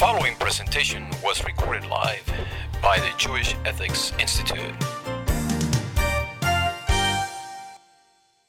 [0.00, 2.24] following presentation was recorded live
[2.82, 4.72] by the Jewish Ethics Institute.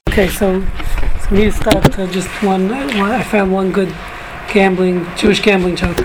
[0.07, 0.65] Okay, so,
[1.19, 3.11] so need to start uh, just one, one.
[3.11, 3.93] I found one good
[4.53, 5.97] gambling, Jewish gambling joke.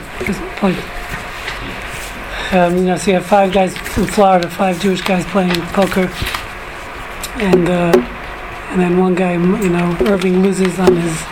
[2.53, 6.11] Um, you know, so you have five guys in Florida, five Jewish guys playing poker,
[7.37, 7.93] and uh,
[8.71, 11.23] and then one guy, you know, Irving loses on his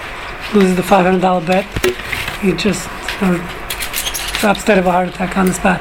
[0.55, 1.65] loses the five hundred dollar bet.
[2.41, 2.89] He just
[3.21, 3.64] know,
[4.45, 5.81] of a heart attack on the spot.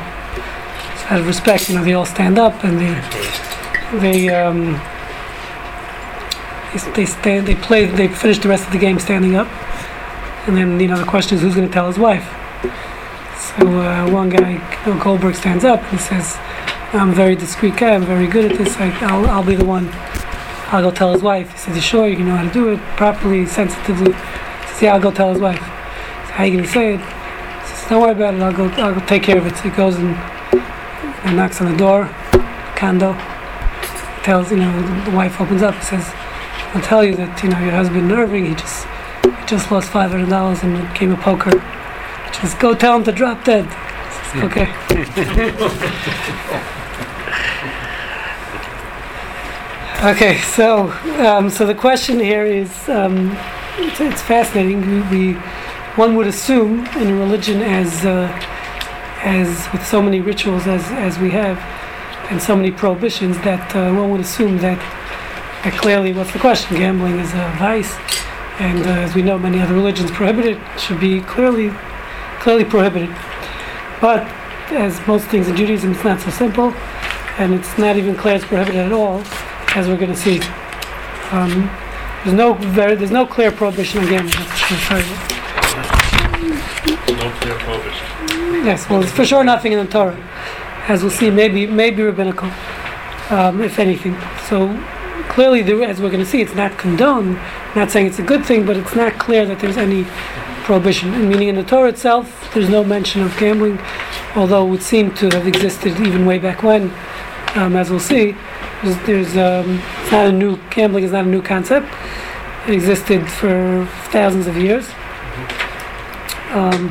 [1.00, 4.80] So out of respect, you know, they all stand up and they they um,
[6.72, 9.48] they, they stand, they play, they finish the rest of the game standing up,
[10.48, 12.24] and then you know the question is who's going to tell his wife.
[13.36, 14.58] So uh, one guy,
[15.04, 16.38] Goldberg, stands up and says,
[16.94, 17.94] "I'm a very discreet guy.
[17.94, 18.78] I'm very good at this.
[18.78, 19.90] I, I'll, I'll be the one.
[20.72, 22.80] I'll go tell his wife." He says, "You sure you know how to do it
[22.96, 26.64] properly, sensitively?" He says, "Yeah, I'll go tell his wife." He "How are you going
[26.64, 27.23] to say it?"
[27.90, 28.42] "Don't worry about it.
[28.42, 28.68] I'll go.
[28.82, 30.16] I'll go take care of it." He goes and,
[31.26, 32.10] and knocks on the door,
[32.76, 33.14] condo.
[34.24, 35.76] Tells you know the, the wife opens up.
[35.76, 36.14] and says.
[36.74, 38.46] I'll tell you that you know your husband Irving.
[38.46, 38.88] He just
[39.24, 41.52] he just lost five hundred dollars in a game of poker.
[42.34, 43.70] Just go tell him to drop dead.
[44.32, 44.74] Says, okay.
[50.10, 50.38] okay.
[50.42, 50.90] So
[51.24, 53.38] um, so the question here is um,
[53.78, 54.82] it's, it's fascinating.
[54.82, 55.40] We, we
[55.96, 58.28] one would assume in a religion as uh,
[59.24, 61.58] as with so many rituals as as we have
[62.32, 64.80] and so many prohibitions that uh, one would assume that
[65.64, 66.76] that clearly, what's the question?
[66.76, 67.96] Gambling is a vice,
[68.60, 70.58] and uh, as we know, many other religions prohibit it.
[70.58, 70.80] it.
[70.80, 71.72] Should be clearly,
[72.42, 73.08] clearly prohibited.
[74.02, 74.28] But
[74.72, 76.74] as most things in Judaism, it's not so simple,
[77.38, 79.24] and it's not even clear it's prohibited at all,
[79.74, 80.42] as we're going to see.
[81.32, 81.72] Um,
[82.26, 85.43] there's no very, there's no clear prohibition on gambling.
[88.66, 90.16] Yes, well, for sure nothing in the Torah,
[90.88, 91.30] as we'll see.
[91.30, 92.50] Maybe, maybe rabbinical,
[93.30, 94.18] um, if anything.
[94.48, 94.68] So
[95.30, 97.40] clearly, as we're going to see, it's not condoned.
[97.76, 100.06] Not saying it's a good thing, but it's not clear that there's any
[100.64, 101.14] prohibition.
[101.14, 103.80] And meaning in the Torah itself, there's no mention of gambling,
[104.36, 106.92] although it would seem to have existed even way back when,
[107.56, 108.36] um, as we'll see.
[108.84, 111.88] There's, there's um, it's not a new gambling is not a new concept.
[112.68, 114.90] It existed for thousands of years.
[116.54, 116.90] Um,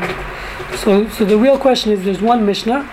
[0.77, 2.89] so, so the real question is: There's one Mishnah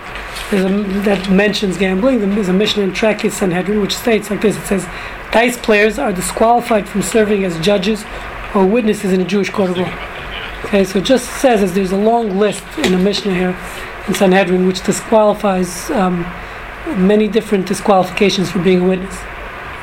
[0.52, 0.56] a,
[1.04, 2.20] that mentions gambling.
[2.20, 4.86] There's a Mishnah in Tractate Sanhedrin which states like this: It says,
[5.32, 8.04] "Dice players are disqualified from serving as judges
[8.54, 10.10] or witnesses in a Jewish court of law."
[10.66, 13.58] Okay, so it just says as there's a long list in a Mishnah here
[14.08, 16.22] in Sanhedrin which disqualifies um,
[16.98, 19.18] many different disqualifications for being a witness.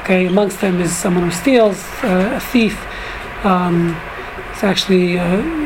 [0.03, 2.79] Okay, amongst them is someone who steals, uh, a thief.
[3.45, 3.97] Um,
[4.53, 5.66] it's actually uh,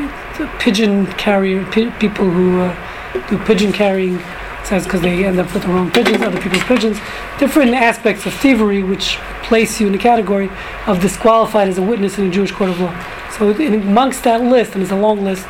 [0.59, 4.19] pigeon carrier, people who uh, do pigeon carrying
[4.63, 6.97] says because they end up with the wrong pigeons, other people's pigeons.
[7.39, 10.49] Different aspects of thievery which place you in the category
[10.87, 12.93] of disqualified as a witness in a Jewish court of law.
[13.37, 15.47] So amongst that list, and it's a long list,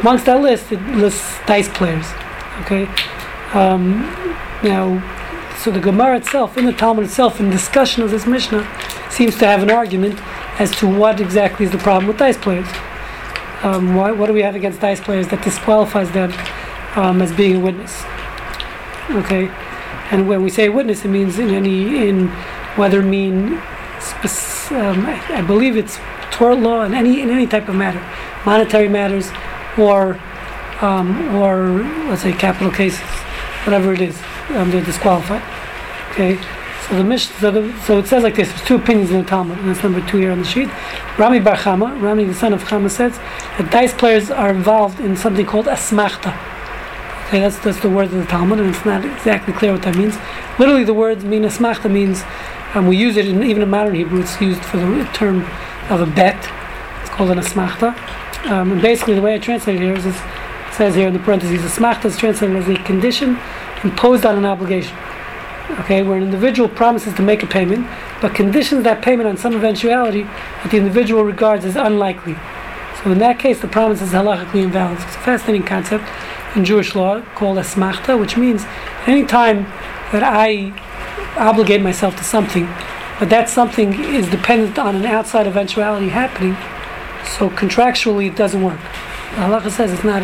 [0.00, 2.06] amongst that list it lists dice players.
[2.62, 2.88] Okay,
[3.52, 4.02] um,
[4.62, 5.02] now,
[5.58, 8.66] so the Gemara itself, in the Talmud itself, in discussion of this Mishnah,
[9.10, 10.20] seems to have an argument
[10.60, 12.68] as to what exactly is the problem with dice players.
[13.64, 16.32] Um, why, what do we have against dice players that disqualifies them
[16.96, 18.04] um, as being a witness?
[19.10, 19.48] Okay,
[20.10, 22.28] and when we say witness, it means in any in
[22.76, 25.98] whether mean, um, I, I believe it's
[26.30, 28.04] Torah law in any in any type of matter,
[28.44, 29.30] monetary matters,
[29.78, 30.20] or
[30.82, 33.00] um, or let's say capital cases,
[33.64, 34.20] whatever it is,
[34.50, 35.42] um, they're disqualified.
[36.10, 36.38] Okay,
[36.88, 39.58] so the so, the, so it says like this: there's two opinions in the Talmud,
[39.58, 40.68] and that's number two here on the sheet.
[41.18, 43.16] Rami Bar Chama, Rami the son of Chama says
[43.58, 46.36] that dice players are involved in something called asmachta.
[47.26, 49.96] Okay, that's that's the word of the Talmud, and it's not exactly clear what that
[49.96, 50.16] means.
[50.58, 52.22] Literally, the word mean asmachta means,
[52.74, 54.20] um, we use it in even in modern Hebrew.
[54.20, 55.42] It's used for the term
[55.88, 56.36] of a bet.
[57.00, 57.96] It's called an asmachta.
[58.50, 60.14] Um, and basically, the way I translate it here is, it
[60.72, 63.38] says here in the parentheses, asmachta is translated as a condition
[63.82, 64.96] imposed on an obligation.
[65.70, 67.86] Okay, where an individual promises to make a payment,
[68.20, 72.36] but conditions that payment on some eventuality that the individual regards as unlikely.
[73.02, 74.98] So in that case, the promise is halachically invalid.
[75.00, 76.04] It's a fascinating concept
[76.54, 78.64] in Jewish law called asmachta, which means
[79.06, 79.64] any time
[80.12, 80.72] that I
[81.36, 82.66] obligate myself to something,
[83.18, 86.54] but that something is dependent on an outside eventuality happening,
[87.26, 88.78] so contractually it doesn't work.
[89.34, 90.22] Halacha says it's not,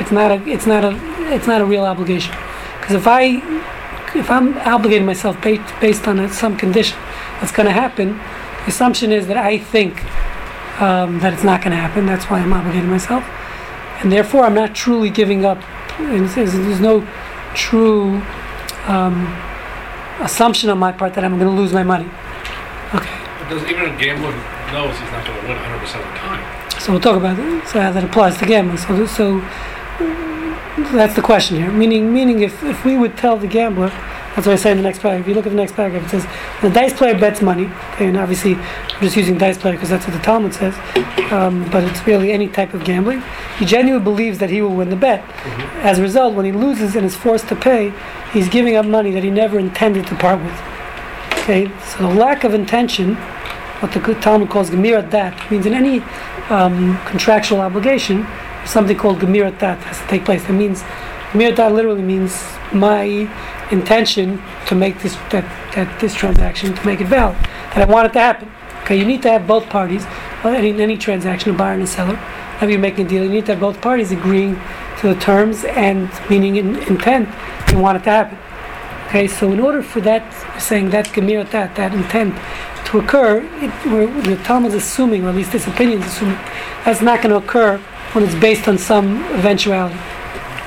[0.00, 0.96] it's not a, it's not a,
[1.32, 2.34] it's not a real obligation.
[2.78, 3.40] Because if I,
[4.14, 6.98] if I'm obligating myself based, based on a, some condition
[7.40, 8.18] that's going to happen,
[8.64, 10.04] the assumption is that I think
[10.80, 12.06] um, that it's not going to happen.
[12.06, 13.24] That's why I'm obligating myself
[14.00, 15.58] and therefore I'm not truly giving up
[15.98, 17.06] and there's no
[17.54, 18.20] true
[18.86, 19.26] um,
[20.20, 22.08] assumption on my part that I'm going to lose my money.
[22.94, 23.16] Okay,
[23.48, 24.32] Does even a gambler
[24.72, 26.60] knows he's not going to win 100 percent of the time?
[26.80, 28.76] so we'll talk about it, so how that applies to gambling.
[28.76, 29.40] So, so
[30.92, 31.70] that's the question here.
[31.70, 33.88] Meaning, meaning if, if we would tell the gambler,
[34.34, 35.22] that's what I say in the next paragraph.
[35.22, 36.26] If you look at the next paragraph, it says
[36.60, 40.08] the dice player bets money, okay, and obviously I'm just using dice player because that's
[40.08, 40.74] what the Talmud says,
[41.30, 43.22] um, but it's really any type of gambling.
[43.60, 45.24] He genuinely believes that he will win the bet.
[45.84, 47.92] As a result, when he loses and is forced to pay,
[48.32, 50.60] he's giving up money that he never intended to part with.
[51.42, 56.00] Okay, so the lack of intention, what the Talmud calls gemirat dat, means in any
[56.50, 58.26] um, contractual obligation,
[58.66, 60.42] something called gemirat dat has to take place.
[60.44, 60.82] That means
[61.32, 63.28] gemirat dat literally means my
[63.70, 65.44] intention to make this that,
[65.74, 67.36] that this transaction to make it valid,
[67.74, 68.50] that I want it to happen.
[68.82, 70.04] Okay, you need to have both parties,
[70.44, 72.16] uh, any transaction, a buyer and a seller.
[72.16, 74.60] Whenever you're making a deal, you need to have both parties agreeing
[74.98, 77.28] to the terms and meaning in, intent.
[77.72, 78.38] You want it to happen.
[79.08, 80.22] Okay, so in order for that,
[80.60, 82.34] saying that gemirat dat, that intent
[82.86, 86.38] to occur, it, the Talmud is assuming, or at least this opinion is assuming,
[86.84, 87.80] that's not going to occur
[88.14, 89.98] when it's based on some eventuality,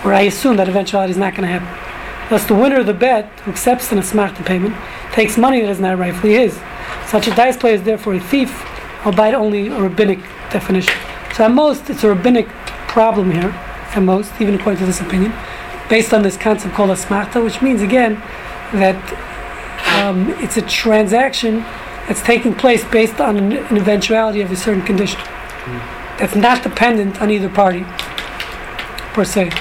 [0.03, 2.29] or I assume that eventuality is not going to happen.
[2.29, 4.75] Thus, the winner of the bet, who accepts an asmachta payment,
[5.13, 6.59] takes money that is not rightfully his.
[7.07, 8.51] Such a dice player is therefore a thief,
[9.05, 10.19] albeit only a rabbinic
[10.51, 10.93] definition.
[11.33, 12.49] So at most, it's a rabbinic
[12.89, 13.51] problem here,
[13.95, 15.33] at most, even according to this opinion,
[15.89, 18.15] based on this concept called asmachta, which means, again,
[18.73, 18.97] that
[20.03, 21.59] um, it's a transaction
[22.07, 25.21] that's taking place based on an, an eventuality of a certain condition.
[26.19, 27.83] That's not dependent on either party,
[29.13, 29.51] per se.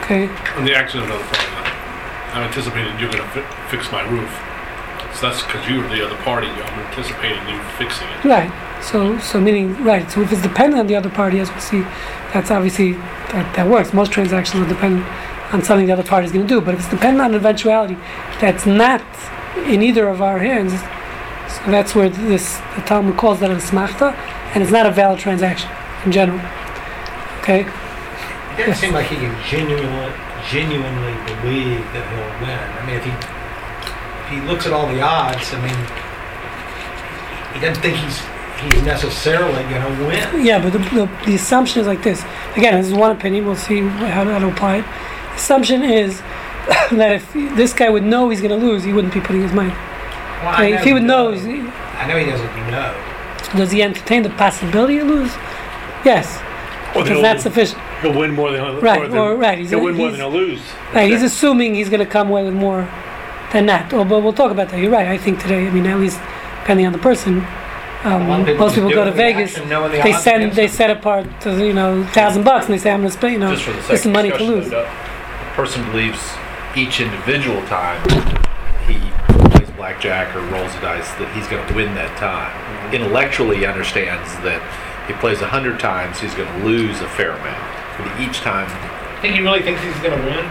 [0.00, 0.28] Okay?
[0.56, 1.46] On the action of another party.
[2.32, 4.30] I'm anticipating you're going to fi- fix my roof.
[5.14, 6.48] So that's because you're the other party.
[6.48, 8.24] I'm anticipating you fixing it.
[8.24, 8.52] Right.
[8.82, 10.10] So, so meaning, right.
[10.10, 11.80] So if it's dependent on the other party, as we'll see,
[12.32, 12.92] that's obviously,
[13.32, 13.94] that, that works.
[13.94, 15.06] Most transactions are dependent
[15.54, 16.60] on something the other party is going to do.
[16.60, 17.96] But if it's dependent on an eventuality
[18.40, 19.02] that's not
[19.66, 20.72] in either of our hands,
[21.52, 24.14] so that's where this, the Talmud calls that asmachta,
[24.56, 25.70] and it's not a valid transaction
[26.06, 26.40] in general.
[27.40, 27.60] Okay?
[27.60, 30.12] It doesn't seem like he can genuinely,
[30.48, 32.56] genuinely believe that he'll win.
[32.56, 35.76] I mean, if he if he looks at all the odds, I mean,
[37.52, 38.18] he doesn't think he's
[38.64, 40.46] he's necessarily going to win.
[40.46, 42.24] Yeah, but the, the, the assumption is like this.
[42.56, 43.44] Again, this is one opinion.
[43.44, 44.82] We'll see how to, how to apply it.
[44.82, 46.20] The assumption is
[46.92, 49.52] that if this guy would know he's going to lose, he wouldn't be putting his
[49.52, 49.68] money.
[49.68, 53.15] Well, I if he would know, is- I know he doesn't know.
[53.56, 55.32] Does he entertain the possibility to lose?
[56.04, 56.40] Yes,
[56.94, 57.80] Or because that's sufficient.
[58.02, 59.58] He'll win more than he'll, Right, or right.
[59.58, 60.60] He's, he'll win more he's- than he'll lose.
[60.94, 62.88] right, he's assuming he's going to come away with more
[63.52, 63.92] than that.
[63.92, 64.78] Oh, but we'll talk about that.
[64.80, 65.08] You're right.
[65.08, 66.18] I think today, I mean, at least
[66.60, 67.44] depending on the person,
[68.04, 69.56] um, A people most people go to the Vegas.
[69.56, 72.90] action, the They send, they set apart, uh, you know, thousand bucks, and they say,
[72.92, 74.38] "I'm going to spend, you know, Just for the this sake is of money to
[74.44, 76.20] lose." though, the person believes
[76.76, 78.00] each individual time
[78.86, 78.98] he
[79.50, 82.52] plays blackjack or rolls the dice that he's going to win that time.
[82.94, 84.60] Intellectually, he understands that
[85.06, 87.62] he plays a hundred times, he's going to lose a fair amount.
[87.98, 90.44] But each time, I think he really thinks he's going to win.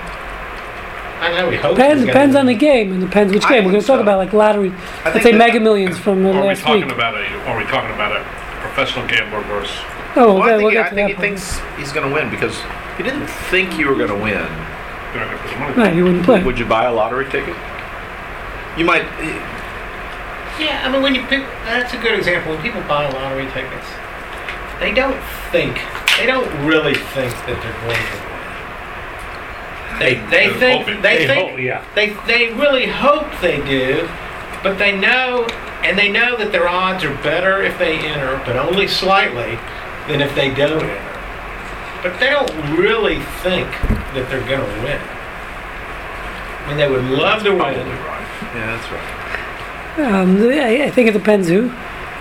[1.22, 1.78] I know he hopes.
[1.78, 3.66] Depends, he's depends gonna on the game and depends which I game.
[3.66, 4.04] We're going think to talk so.
[4.04, 4.70] about like lottery.
[4.72, 6.92] I Let's say that- Mega Millions from the Are we talking week.
[6.94, 7.26] about a?
[7.48, 8.24] Are we talking about a
[8.62, 9.72] professional gambler versus?
[10.18, 11.40] Oh, well, okay, I we'll think, get I think that he point.
[11.40, 14.32] thinks he's going to win because if you didn't think you were going to win,
[14.34, 15.74] You're not going to put the money.
[15.76, 16.44] Right, you wouldn't play.
[16.44, 17.56] would you buy a lottery ticket?
[18.78, 19.04] You might.
[20.60, 22.54] Yeah, I mean, when you pick, that's a good example.
[22.54, 23.88] When people buy lottery tickets,
[24.80, 25.20] they don't
[25.52, 25.76] think,
[26.18, 28.32] they don't really think that they're going to win.
[30.00, 31.02] They, they They're think, hoping.
[31.02, 31.84] they They think, hope, yeah.
[31.96, 34.08] they, they really hope they do,
[34.64, 35.46] but they know,
[35.84, 39.58] and they know that their odds are better if they enter, but only slightly,
[40.08, 41.12] than if they don't enter.
[42.04, 43.68] But they don't really think
[44.14, 45.00] that they're going to win.
[45.00, 47.88] I mean, they would love to Probably win.
[47.88, 48.28] right.
[48.54, 49.25] Yeah, that's right.
[49.98, 51.72] Um, I, I think it depends who.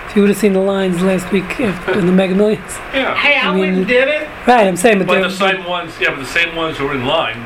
[0.06, 2.76] If you would have seen the lines last week if, in the Mega Millions.
[2.92, 3.16] Yeah.
[3.16, 4.28] Hey, I, I mean- went did it.
[4.46, 6.94] Right, I'm saying, but, But the same ones, yeah, but the same ones who were
[6.94, 7.38] in line.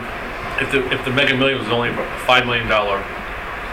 [0.61, 2.99] If the if the Mega Million was only a five million dollar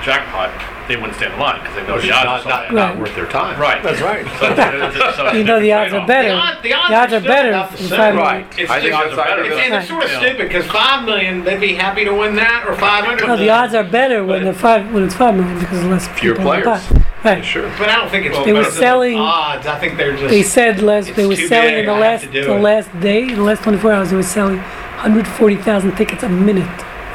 [0.04, 0.54] jackpot,
[0.88, 2.50] they wouldn't stand in line because they know Which the is odds not, are so
[2.50, 2.74] not, high.
[2.74, 3.00] not Right.
[3.00, 3.60] worth their time.
[3.60, 3.82] Right.
[3.84, 4.26] That's right.
[4.40, 6.30] So, it's- so it's you know the odds are better.
[6.30, 7.98] The odds- the odds The odds are are still better about the from same.
[7.98, 8.32] five Right.
[8.40, 8.48] million.
[8.60, 9.40] It's I think just- that's right.
[9.46, 10.20] it's- And it's sort of Yeah.
[10.20, 13.28] stupid because five million, they'd be happy to win that, or five hundred.
[13.28, 16.08] No, the odds are better when they're five when it's five million because of less
[16.10, 16.88] Fewer people in the players.
[16.88, 17.02] pot.
[17.24, 17.44] Right.
[17.44, 17.70] Sure.
[17.80, 19.66] But I don't think it's They because were of the selling- odds.
[19.66, 20.30] I think they're just.
[20.30, 22.28] They said last It's they were too selling big, in the I have last to
[22.32, 22.62] do the it.
[22.62, 26.68] last day in the last 24 hours they were selling 140,000 tickets a minute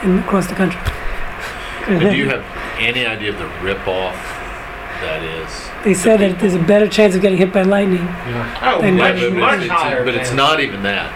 [0.03, 0.81] in, across the country.
[1.87, 2.43] But do you have
[2.81, 4.15] any idea of the rip-off
[5.01, 5.85] that is?
[5.85, 8.01] they said that there's a better chance of getting hit by lightning.
[8.03, 10.05] oh, and- much But much it's, higher.
[10.05, 11.13] but it's not even that.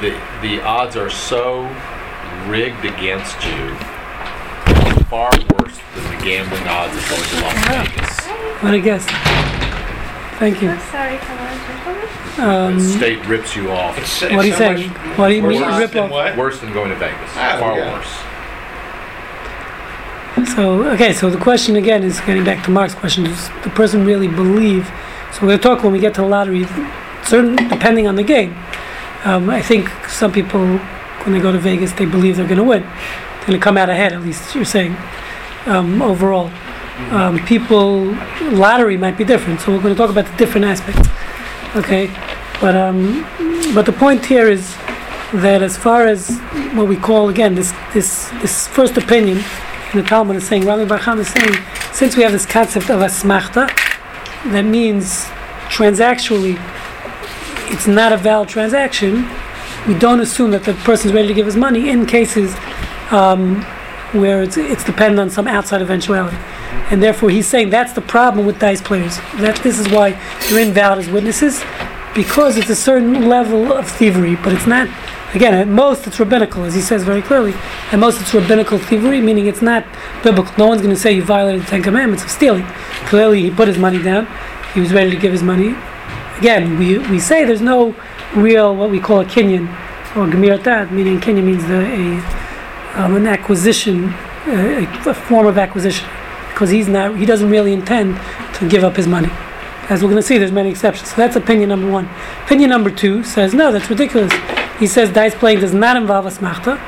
[0.00, 0.10] the
[0.42, 1.64] the odds are so
[2.48, 3.74] rigged against you,
[5.08, 8.20] far worse than the gambling odds of going to Las Vegas.
[8.62, 9.06] What a guess.
[10.38, 10.68] Thank you.
[10.90, 11.54] Sorry, come on.
[12.36, 13.96] The Um, state rips you off.
[13.96, 14.88] It's, what do you so say?
[14.88, 15.60] much What do you mean?
[15.62, 16.10] worse Rip than off?
[16.10, 16.36] what?
[16.36, 17.30] Worse than going to Vegas.
[17.36, 17.92] Ah, Far yeah.
[17.92, 18.12] worse.
[20.54, 24.04] So, okay, so the question again is getting back to Mark's question: Does the person
[24.04, 24.86] really believe?
[25.32, 26.66] So we're going to talk when we get to the lottery.
[27.24, 28.54] Certain, depending on the game,
[29.24, 30.60] um, I think some people,
[31.22, 32.82] when they go to Vegas, they believe they're going to win.
[32.82, 34.12] They're going to come out ahead.
[34.12, 34.96] At least you're saying
[35.66, 36.50] um, overall.
[37.10, 39.60] Um, people, lottery might be different.
[39.60, 41.08] So we're going to talk about the different aspects.
[41.76, 42.12] Okay,
[42.60, 43.24] but um,
[43.72, 44.74] but the point here is
[45.32, 46.38] that as far as
[46.74, 49.42] what we call again this this this first opinion
[49.94, 51.54] in the Talmud is saying, Rabbi Barham is saying,
[51.92, 53.68] since we have this concept of asmachta,
[54.50, 55.24] that means
[55.68, 56.58] transactionally
[57.72, 59.28] it's not a valid transaction,
[59.86, 62.54] we don't assume that the person is ready to give his money in cases
[63.10, 63.62] um,
[64.12, 66.36] where it's, it's dependent on some outside eventuality.
[66.90, 69.16] And therefore, he's saying that's the problem with dice players.
[69.36, 70.10] That this is why
[70.48, 71.62] they're invalid as witnesses,
[72.14, 74.88] because it's a certain level of thievery, but it's not.
[75.34, 77.54] Again, at most it's rabbinical, as he says very clearly.
[77.90, 79.84] At most it's rabbinical thievery, meaning it's not
[80.22, 80.54] biblical.
[80.56, 82.64] No one's going to say you violated the Ten Commandments of stealing.
[83.06, 84.28] Clearly, he put his money down.
[84.74, 85.74] He was ready to give his money.
[86.38, 87.96] Again, we, we say there's no
[88.36, 89.68] real what we call a kinyan
[90.16, 94.10] or gemirat dat, meaning kinyan means the, a, um, an acquisition,
[94.46, 96.08] uh, a, a form of acquisition,
[96.50, 98.16] because he's not he doesn't really intend
[98.54, 99.30] to give up his money.
[99.90, 101.10] As we're going to see, there's many exceptions.
[101.10, 102.08] So that's opinion number one.
[102.44, 104.32] Opinion number two says no, that's ridiculous.
[104.78, 106.80] He says dice playing does not involve asmachta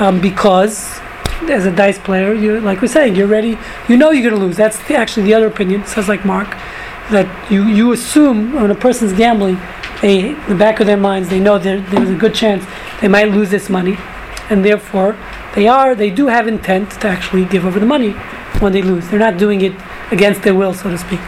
[0.00, 0.98] um, because
[1.42, 3.58] as a dice player, you like we're saying, you're ready.
[3.88, 4.56] You know you're going to lose.
[4.56, 5.86] That's the, actually the other opinion.
[5.86, 6.48] Says like Mark
[7.10, 9.58] that you you assume when a person's gambling,
[10.02, 12.64] they in the back of their minds they know there there's a good chance
[13.00, 13.96] they might lose this money,
[14.50, 15.16] and therefore
[15.54, 18.12] they are they do have intent to actually give over the money
[18.60, 19.08] when they lose.
[19.08, 19.74] They're not doing it
[20.10, 21.20] against their will, so to speak.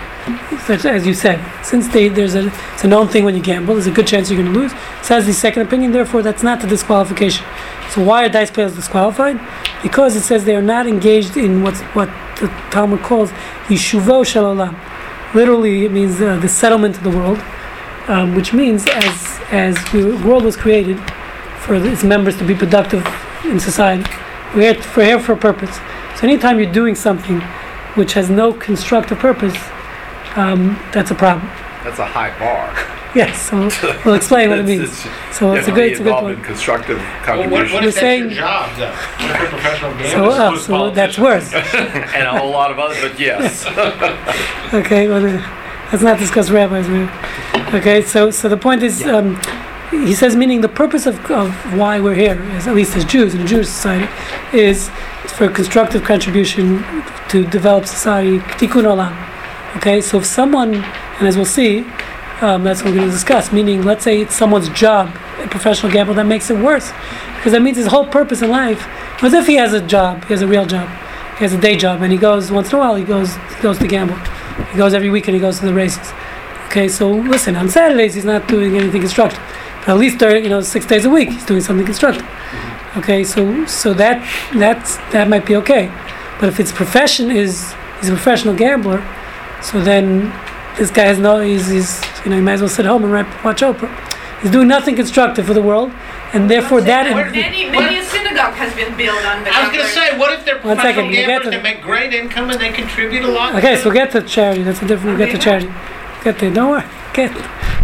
[0.66, 3.74] Such as you said, since they, there's a it's a known thing when you gamble,
[3.74, 4.72] there's a good chance you're going to lose.
[4.72, 7.44] It says the second opinion, therefore that's not the disqualification.
[7.90, 9.40] So why are dice players disqualified?
[9.82, 12.08] Because it says they are not engaged in what's what
[12.38, 13.30] the Talmud calls
[13.66, 14.78] yishuvo shel olam.
[15.34, 17.38] Literally, it means uh, the settlement of the world,
[18.08, 20.98] um, which means as as the world was created
[21.60, 23.06] for its members to be productive
[23.44, 24.08] in society,
[24.54, 25.76] we're for here for a purpose.
[26.16, 27.40] So anytime you're doing something
[27.94, 29.56] which has no constructive purpose,
[30.36, 31.46] um, that's a problem.
[31.84, 32.74] That's a high bar.
[33.12, 33.56] Yes, so
[34.04, 34.82] we'll explain what it means.
[34.82, 36.46] It's- So it's a you good, know, it's a good involved in point.
[36.46, 38.86] constructive Well, what, what You're if that's saying- your job, though?
[38.86, 39.98] What if you're a professional So,
[40.30, 40.30] gambler?
[40.30, 41.52] uh, so that's worse.
[42.14, 42.94] and a whole lot of other.
[43.02, 43.66] But yes,
[44.72, 45.42] Okay, well, uh,
[45.90, 46.86] let's not discuss rabbis.
[46.88, 47.08] man.
[47.74, 49.40] Okay, so so the point is, um,
[49.90, 53.34] he says, meaning the purpose of, of why we're here, as, at least as Jews
[53.34, 54.06] in a Jewish society,
[54.56, 54.88] is
[55.36, 56.84] for constructive contribution
[57.30, 59.16] to develop society, tikkun olam.
[59.76, 61.86] Okay, so if someone, and as we'll see,
[62.40, 63.52] um, that's what we're going to discuss.
[63.52, 66.90] Meaning, let's say it's someone's job, a professional gambler, that makes it worse,
[67.36, 68.84] because that means his whole purpose in life.
[69.22, 70.88] As if he has a job, he has a real job,
[71.38, 72.96] he has a day job, and he goes once in a while.
[72.96, 74.16] He goes he goes to gamble.
[74.72, 75.34] He goes every weekend.
[75.34, 76.12] He goes to the races.
[76.66, 79.40] Okay, so listen, on Saturdays he's not doing anything constructive,
[79.80, 82.26] but at least during you know six days a week he's doing something constructive.
[82.96, 85.92] Okay, so so that that's that might be okay,
[86.40, 89.04] but if his profession is he's a professional gambler,
[89.62, 90.32] so then
[90.78, 93.12] this guy has no he's, he's you know he might as well sit home and
[93.12, 93.90] write, watch Oprah.
[94.40, 95.92] He's doing nothing constructive for the world,
[96.32, 97.10] and therefore that.
[97.32, 100.32] Many, many a synagogue has been built on the I was going to say, what
[100.32, 102.72] if they're One professional second, you get gamblers to- that make great income and they
[102.72, 103.54] contribute a lot?
[103.56, 104.62] Okay, so get to charity.
[104.62, 105.18] That's a different.
[105.18, 105.70] Get to charity.
[106.24, 106.50] Get there.
[106.52, 106.84] Don't worry.
[107.12, 107.32] Get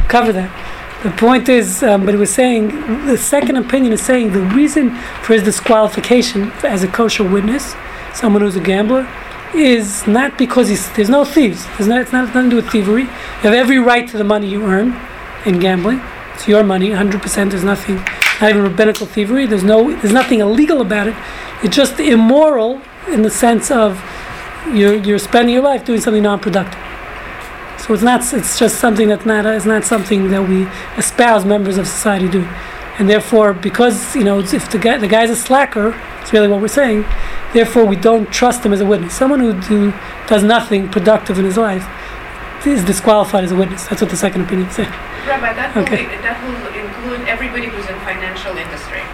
[0.08, 1.02] cover that.
[1.02, 2.68] The point is, um, but it was saying
[3.06, 7.74] the second opinion is saying the reason for his disqualification as a kosher witness,
[8.14, 9.06] someone who's a gambler,
[9.54, 11.64] is not because there's no thieves.
[11.78, 13.02] There's it's not nothing to do with thievery.
[13.02, 14.98] You have every right to the money you earn
[15.44, 16.00] in gambling.
[16.34, 17.50] It's your money, 100%.
[17.50, 17.96] There's nothing,
[18.40, 19.46] not even rabbinical thievery.
[19.46, 21.14] There's no, there's nothing illegal about it.
[21.62, 24.02] It's just immoral in the sense of
[24.72, 26.80] you're you're spending your life doing something non-productive.
[27.80, 30.66] So it's not it's just something that's not it's not something that we
[30.98, 32.42] espouse members of society do,
[32.98, 36.60] and therefore because you know if the guy the guy's a slacker, it's really what
[36.60, 37.04] we're saying.
[37.52, 39.14] Therefore, we don't trust him as a witness.
[39.14, 39.92] Someone who do,
[40.28, 41.86] does nothing productive in his life
[42.66, 43.86] is disqualified as a witness.
[43.86, 44.88] That's what the second opinion says.
[45.26, 46.04] Rabbi, that will, Okay.
[46.04, 49.00] be- that will include everybody who's in financial industry.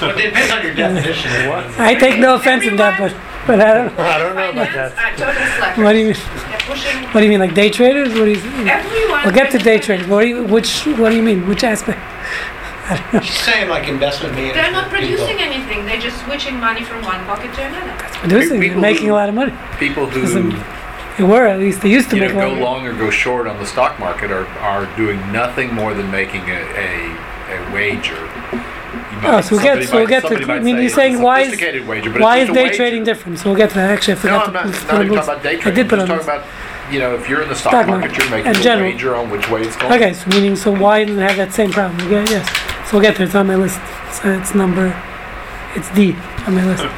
[0.00, 1.80] But it depends on your definition of what.
[1.80, 3.14] I take no offense in that, but
[3.46, 3.98] but I don't.
[3.98, 4.92] I don't know about that.
[4.98, 5.84] uh, total slackers.
[5.84, 7.04] What do you mean?
[7.12, 8.08] What do you mean, like day traders?
[8.08, 8.36] What do you?
[8.66, 9.22] everyone.
[9.24, 10.06] We'll get to day in- traders.
[10.08, 10.84] What do you, which?
[10.98, 11.46] What do you mean?
[11.46, 12.00] Which aspect?
[13.22, 14.54] She's saying like investment management.
[14.54, 14.98] They're not people.
[15.16, 15.86] producing anything.
[15.86, 17.92] They're just switching money from one pocket to another.
[18.18, 19.52] Producing, they're People making who- a lot of money.
[19.78, 20.50] People who Listen,
[21.16, 21.80] They were at least.
[21.82, 22.44] They used to you know, make a lot.
[22.44, 22.62] go money.
[22.64, 26.42] long or go short on the stock market are, are doing nothing more than making
[26.50, 28.18] a, a, a wager.
[28.52, 28.60] You
[29.26, 30.52] Oh, so we'll get, so we'll get to.
[30.52, 32.76] I mean, say you're saying why is sophisticated wager, why is day wager.
[32.76, 33.38] trading different?
[33.38, 33.90] So we'll get to that.
[33.90, 35.88] Actually, I No, forgot I'm not, to not put even talking about day I did
[35.88, 36.36] put I'm on just this.
[36.36, 36.46] about
[36.90, 38.90] you know if you're in the stock, Stock market, market, you're making a general.
[38.90, 39.92] wager on which way it's going.
[39.92, 42.00] Okay, so meaning, so why doesn't it have that same problem?
[42.06, 42.48] Okay, yes.
[42.90, 43.26] So we'll get there.
[43.26, 43.80] It's on my list.
[44.12, 44.94] So it's number,
[45.74, 46.12] it's D
[46.46, 46.84] on my list.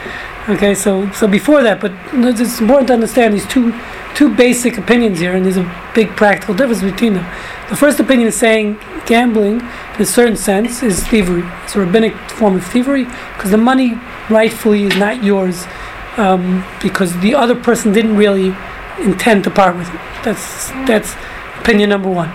[0.49, 3.75] Okay, so so before that, but it's it's important to understand these two
[4.15, 7.25] two basic opinions here, and there's a big practical difference between them.
[7.69, 11.43] The first opinion is saying gambling, in a certain sense, is thievery.
[11.65, 14.01] It's a rabbinic form of thievery because the money
[14.31, 15.67] rightfully is not yours
[16.17, 18.55] um, because the other person didn't really
[19.01, 20.01] intend to part with it.
[20.25, 21.15] That's that's
[21.61, 22.33] opinion number one.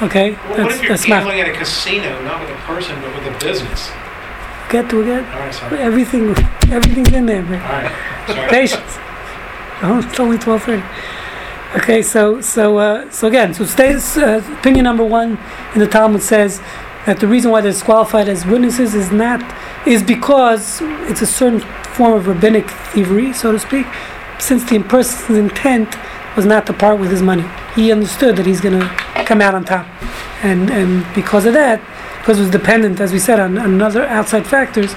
[0.00, 2.94] Okay, Well, what if you're that's not gambling at a casino, not with a person,
[3.00, 3.90] but with a business?
[4.70, 5.24] get to it.
[5.24, 5.78] All right, sorry.
[5.78, 6.28] Everything,
[6.70, 7.62] everything's in there, man.
[7.62, 8.26] All right.
[8.28, 8.48] Sorry.
[8.50, 8.98] Patience.
[9.82, 10.82] Oh, it's only twelve thirty.
[11.76, 15.38] Okay, so so uh, so again, so states uh, opinion number one
[15.74, 16.60] in the Talmud says
[17.06, 19.40] that the reason why they're disqualified as witnesses is not
[19.86, 21.60] is because it's a certain
[21.94, 23.86] form of rabbinic thievery, so to speak.
[24.38, 25.96] Since the person's intent
[26.36, 28.88] was not to part with his money, he understood that he's going to
[29.24, 29.86] come out on top,
[30.42, 31.80] and and because of that,
[32.18, 34.94] because it was dependent, as we said, on, on other outside factors,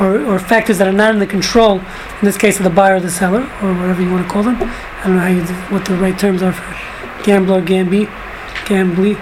[0.00, 2.96] or, or factors that are not in the control, in this case of the buyer
[2.96, 4.56] or the seller, or whatever you want to call them.
[4.56, 5.42] I don't know how you,
[5.72, 8.06] what the right terms are for gambler, gamby,
[8.64, 9.16] gambly.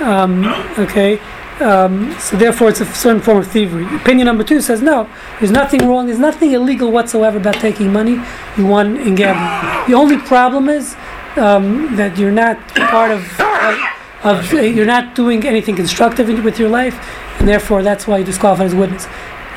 [0.00, 0.44] Um,
[0.78, 1.20] okay.
[1.62, 3.84] Um, so therefore, it's a certain form of thievery.
[3.96, 5.08] Opinion number two says no.
[5.38, 6.06] There's nothing wrong.
[6.06, 8.20] There's nothing illegal whatsoever about taking money
[8.56, 9.88] you won in gambling.
[9.88, 10.96] The only problem is
[11.36, 16.58] um, that you're not part of, of, of you're not doing anything constructive in, with
[16.58, 16.98] your life,
[17.38, 19.06] and therefore that's why you disqualified as witness.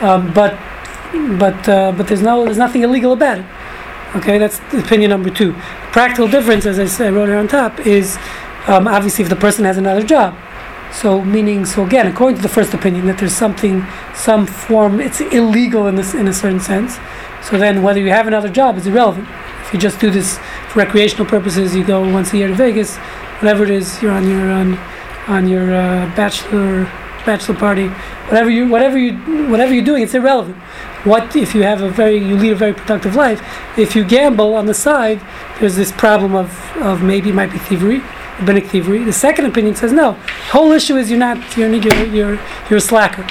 [0.02, 0.60] Um, but
[1.40, 3.46] but uh, but there's no there's nothing illegal about it.
[4.16, 5.54] Okay, that's opinion number two.
[5.92, 8.18] Practical difference, as I said, I wrote here on top, is
[8.68, 10.38] um, obviously if the person has another job.
[11.02, 15.20] So meaning, so again, according to the first opinion, that there's something, some form, it's
[15.20, 16.98] illegal in this in a certain sense.
[17.44, 19.28] So then, whether you have another job is irrelevant.
[19.62, 20.38] If you just do this
[20.70, 22.96] for recreational purposes, you go once a year to Vegas,
[23.40, 24.78] whatever it is, you're on your on,
[25.28, 26.90] on your uh, bachelor
[27.26, 27.88] bachelor party,
[28.30, 29.18] whatever you whatever you
[29.50, 30.56] whatever you're doing, it's irrelevant.
[31.04, 33.42] What if you have a very you lead a very productive life?
[33.78, 35.20] If you gamble on the side,
[35.60, 38.02] there's this problem of, of maybe it might be thievery,
[38.40, 39.04] rabbinic thievery.
[39.04, 40.14] The second opinion says no.
[40.14, 43.26] The whole issue is you're not you're you're you're, you're a slacker.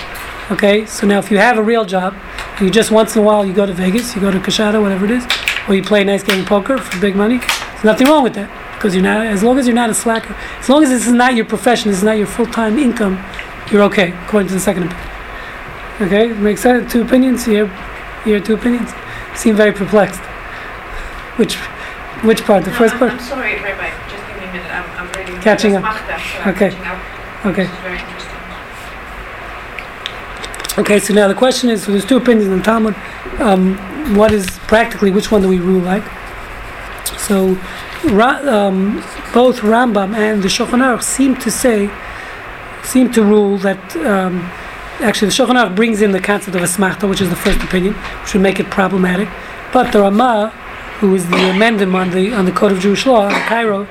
[0.53, 2.15] Okay, so now if you have a real job,
[2.61, 5.07] you just once in a while you go to Vegas, you go to Kashada, whatever
[5.07, 5.27] it is,
[5.69, 8.35] or you play a nice game of poker for big money, there's nothing wrong with
[8.35, 11.07] that because you're not as long as you're not a slacker, as long as this
[11.07, 13.25] is not your profession, this is not your full time income,
[13.73, 15.11] you're okay according to the second opinion.
[16.01, 16.93] Okay, makes sense.
[16.93, 17.47] Two opinions.
[17.47, 18.91] You have, you have two opinions.
[19.37, 20.21] Seem very perplexed.
[21.39, 21.55] Which,
[22.27, 22.65] which part?
[22.65, 23.13] The No, first I'm, part.
[23.13, 23.91] I'm sorry, Rabbi.
[24.11, 24.71] Just give me a minute.
[24.75, 25.85] I'm, I'm reading Catching up.
[26.47, 26.73] Okay.
[27.45, 27.65] Okay.
[27.65, 28.35] This is very interesting.
[30.79, 32.97] Okay, so now the question is: so there's two opinions in the Talmud.
[33.41, 33.77] Um,
[34.17, 36.03] what is practically which one do we rule like?
[37.19, 37.59] So,
[38.05, 39.05] Ra, um,
[39.35, 41.91] both Rambam and the Shulchan Aruch seem to say,
[42.83, 43.97] seem to rule that.
[43.97, 44.41] Um,
[45.01, 47.93] actually, the Shulchan Aruch brings in the concept of asmachta, which is the first opinion,
[48.23, 49.29] which would make it problematic.
[49.75, 50.55] But the Ramah,
[51.05, 53.85] who is the amendum on the on the Code of Jewish Law, Caro,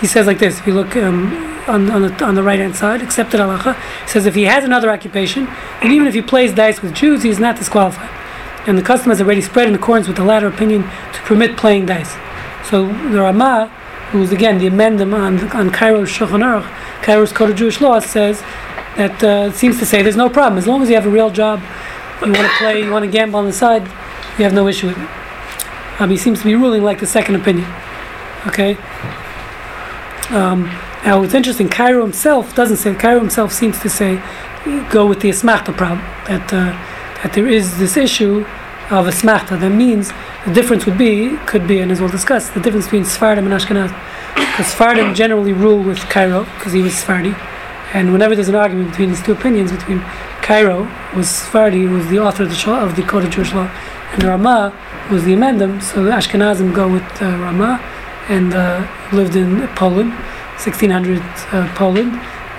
[0.00, 0.60] he says like this.
[0.60, 1.32] If you look um,
[1.66, 3.76] on on the, on the right hand side, accepted halacha,
[4.08, 5.48] says if he has another occupation,
[5.82, 8.08] and even if he plays dice with Jews, he is not disqualified.
[8.68, 11.86] And the custom has already spread in accordance with the latter opinion to permit playing
[11.86, 12.14] dice.
[12.68, 13.66] So the Rama,
[14.12, 16.68] who is again the amendum on on Caro's Shulchan Aruch,
[17.02, 18.42] Caro's Code of Jewish Law, says
[18.96, 21.30] that uh, seems to say there's no problem as long as you have a real
[21.30, 21.60] job,
[22.24, 23.82] you want to play, you want to gamble on the side,
[24.38, 25.08] you have no issue with it.
[26.00, 27.70] Um, he seems to be ruling like the second opinion.
[28.46, 28.76] Okay.
[30.30, 30.64] Um,
[31.04, 31.68] now it's interesting.
[31.68, 32.94] Caro himself doesn't say.
[32.94, 34.22] Caro himself seems to say,
[34.90, 36.72] go with the asmachta problem that uh,
[37.22, 38.46] that there is this issue
[38.90, 39.60] of asmachta.
[39.60, 40.10] That means
[40.46, 43.52] the difference would be could be, and as we'll discuss, the difference between Sephardim and
[43.52, 43.92] Ashkenaz.
[44.34, 47.34] Because Sephardim generally rule with Caro because he was Sephardi,
[47.92, 50.00] and whenever there's an argument between these two opinions, between
[50.40, 53.70] Caro was Sephardi, who was the author of the, of the Code of Jewish Law,
[54.12, 54.70] and Ramah
[55.08, 57.80] who was the amendum, so the Ashkenazim go with uh, Ramah,
[58.28, 60.10] and uh, lived in Poland,
[60.62, 62.12] 1600 uh, Poland,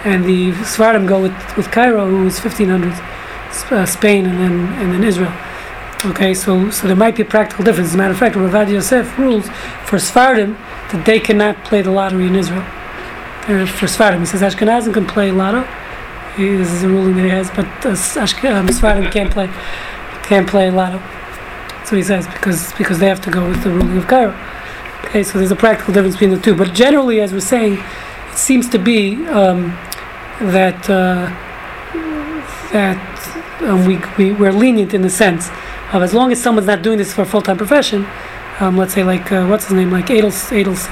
[0.04, 4.94] and the Sephardim go with, with Caro, who was 1500 uh, Spain, and then and
[4.94, 5.34] then Israel.
[6.04, 7.90] Okay, so so there might be a practical difference.
[7.90, 9.48] As a matter of fact, Rav Ovadia Yosef rules
[9.86, 10.58] for Sephardim
[10.92, 12.66] that they cannot play the lottery in Israel.
[13.48, 15.66] Uh, for Sephardim, he says Ashkenazim can play lotto,
[16.38, 19.48] this is a ruling that he has, but uh, Ashk- um, can't play
[20.24, 21.02] can't play lotto.
[21.92, 24.34] That's what he says because because they have to go with the ruling of Caro.
[25.04, 26.56] Okay, so there's a practical difference between the two.
[26.56, 29.78] But generally, as we're saying, it seems to be um,
[30.40, 31.28] that uh,
[32.72, 35.50] that um, we, we we're lenient in the sense
[35.92, 38.08] of as long as someone's not doing this for a full-time profession,
[38.62, 40.88] um, let's say like uh, what's his name, like Adels Adels,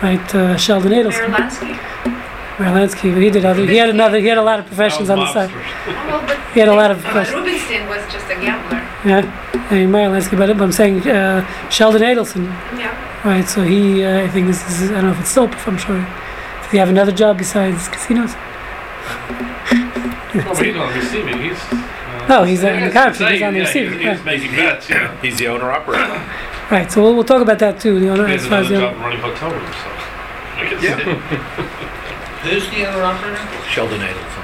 [0.00, 0.32] right?
[0.32, 2.60] Uh, Sheldon Adelson, Berlansky.
[2.60, 3.20] Meyer Lansky.
[3.20, 3.66] He did other.
[3.66, 4.20] He had another.
[4.20, 5.50] He had a lot of professions on the side.
[5.50, 7.02] Oh, well, but He had a lot of.
[7.02, 8.79] Rubinstein was just a gambler.
[9.04, 12.44] Yeah, I mean Meyer Lansky, but I'm saying uh, Sheldon Adelson,
[12.78, 12.94] Yeah.
[13.26, 13.48] right?
[13.48, 14.90] So he, uh, I think this is.
[14.90, 15.52] I don't know if it's soap.
[15.52, 15.96] If I'm sure.
[16.62, 18.34] Does he have another job besides casinos?
[20.34, 21.38] Well, he's on receiving.
[21.42, 21.58] He's.
[21.72, 24.24] Uh, No, he's, uh, in the guess country, he's on the receiving, He's, he's right.
[24.24, 24.88] making bets.
[24.88, 25.16] Yeah.
[25.22, 26.22] He's the owner operator.
[26.70, 26.92] Right.
[26.92, 27.98] So we'll, we'll talk about that too.
[27.98, 29.74] The owner, He as has far as another the job running hotel rooms.
[29.74, 30.86] So.
[30.86, 30.96] Yeah.
[32.44, 33.42] Who's the owner operator?
[33.68, 34.39] Sheldon Adelson.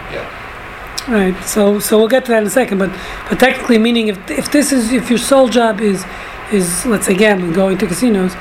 [1.08, 1.40] Right.
[1.44, 2.78] So so we'll get to that in a second.
[2.78, 2.90] But
[3.28, 6.04] but technically, meaning if if this is if your sole job is
[6.52, 8.34] is let's say gambling, going to casinos,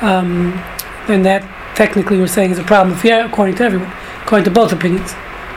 [0.00, 0.52] um,
[1.06, 1.42] then that
[1.76, 2.96] technically we're saying is a problem.
[2.96, 5.14] If yeah, according to everyone, according to both opinions,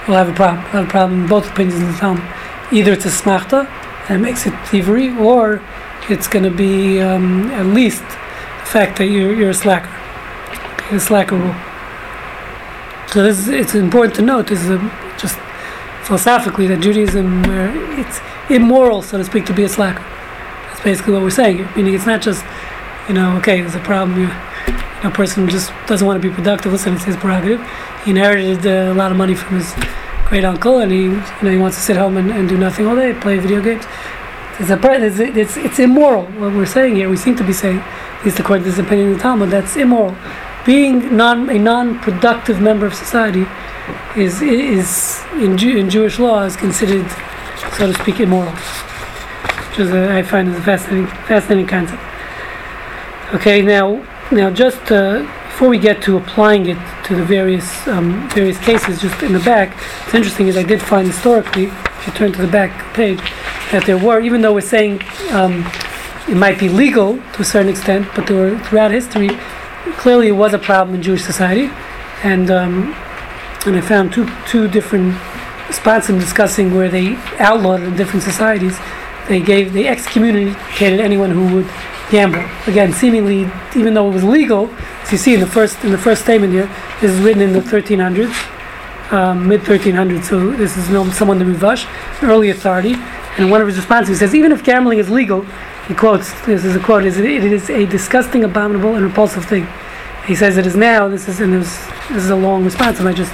[0.07, 0.63] we'll have a problem.
[0.65, 2.23] We'll have a problem in both opinions in the Talmud.
[2.71, 3.67] Either it's asmachta
[4.07, 5.61] and it makes it thievery, or
[6.09, 9.89] it's going to be um, at least the fact that you're you're a slacker.
[10.73, 11.55] Okay, the slacker rule.
[13.07, 14.47] So this is, it's important to note.
[14.47, 14.77] This is a,
[16.11, 18.19] philosophically that Judaism, where it's
[18.49, 20.03] immoral, so to speak, to be a slacker.
[20.67, 21.65] That's basically what we're saying.
[21.73, 22.43] Meaning, it's not just,
[23.07, 24.19] you know, okay, there's a problem.
[24.19, 26.73] You, know, a person just doesn't want to be productive.
[26.73, 27.65] Listen, it's his prerogative.
[28.03, 29.73] He inherited uh, a lot of money from his
[30.25, 31.11] great uncle, and he, you
[31.43, 33.85] know, he wants to sit home and, and do nothing all day, play video games.
[34.59, 36.25] It's, a, it's, it's, it's immoral.
[36.25, 39.11] What we're saying here, we seem to be saying, at least according to this opinion
[39.11, 40.17] in the Talmud, that's immoral.
[40.65, 43.45] Being non, a non-productive member of society
[44.15, 47.09] is is in, Jew, in Jewish law is considered,
[47.77, 48.51] so to speak, immoral.
[48.51, 52.01] Which is a, I find is a fascinating fascinating concept.
[53.33, 58.29] Okay, now now just uh, before we get to applying it to the various um,
[58.29, 62.13] various cases, just in the back, it's interesting is I did find historically, if you
[62.13, 63.19] turn to the back page,
[63.71, 65.65] that there were even though we're saying um,
[66.27, 69.29] it might be legal to a certain extent, but there were throughout history
[69.97, 71.69] clearly it was a problem in Jewish society,
[72.23, 72.95] and um,
[73.65, 75.15] and I found two two different
[75.71, 78.77] spots in discussing where they outlawed in different societies.
[79.27, 81.69] They gave they excommunicated anyone who would
[82.09, 82.43] gamble.
[82.67, 84.69] Again, seemingly, even though it was legal,
[85.03, 86.69] as you see in the first in the first statement here,
[86.99, 90.25] this is written in the 1300s, um, mid 1300s.
[90.25, 91.85] So this is someone the Rivash,
[92.23, 92.95] early authority.
[93.37, 95.43] And one of his responses, says, even if gambling is legal,
[95.87, 99.45] he quotes, this is a quote, is it, it is a disgusting, abominable, and repulsive
[99.45, 99.65] thing.
[100.27, 103.07] He says it is now, this is, and this, this is a long response, and
[103.07, 103.31] I just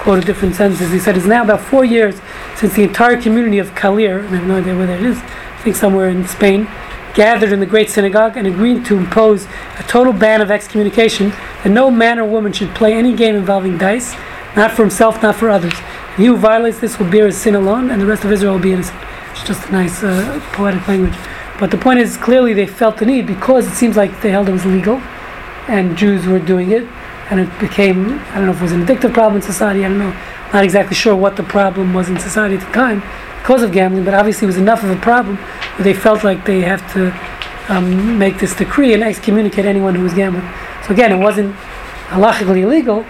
[0.00, 0.90] quoted different sentences.
[0.90, 2.20] He said it's now about four years
[2.56, 5.62] since the entire community of Calir, and I have no idea where that is, I
[5.62, 6.66] think somewhere in Spain,
[7.14, 9.46] gathered in the great synagogue and agreed to impose
[9.78, 11.30] a total ban of excommunication
[11.62, 14.14] that no man or woman should play any game involving dice,
[14.56, 15.74] not for himself, not for others.
[15.74, 18.54] And he who violates this will bear his sin alone, and the rest of Israel
[18.54, 18.98] will be innocent.
[19.32, 21.16] It's just a nice uh, poetic language.
[21.58, 24.48] But the point is, clearly they felt the need because it seems like they held
[24.48, 24.96] it was legal,
[25.68, 26.88] and Jews were doing it,
[27.30, 29.84] and it became I don't know if it was an addictive problem in society.
[29.84, 30.16] I don't know.
[30.52, 33.02] Not exactly sure what the problem was in society at the time
[33.40, 36.44] because of gambling, but obviously it was enough of a problem that they felt like
[36.44, 37.12] they have to
[37.72, 40.46] um, make this decree and excommunicate anyone who was gambling.
[40.86, 41.54] So again, it wasn't
[42.08, 43.06] halachically illegal,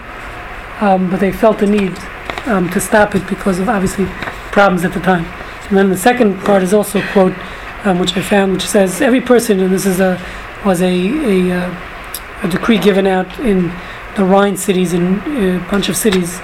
[0.79, 1.97] um, but they felt the need
[2.45, 4.05] um, to stop it because of obviously
[4.51, 5.25] problems at the time.
[5.69, 7.33] And then the second part is also a quote
[7.83, 10.21] um, which I found, which says every person, and this is a
[10.63, 11.75] was a a, uh,
[12.43, 13.71] a decree given out in
[14.15, 16.39] the Rhine cities in a bunch of cities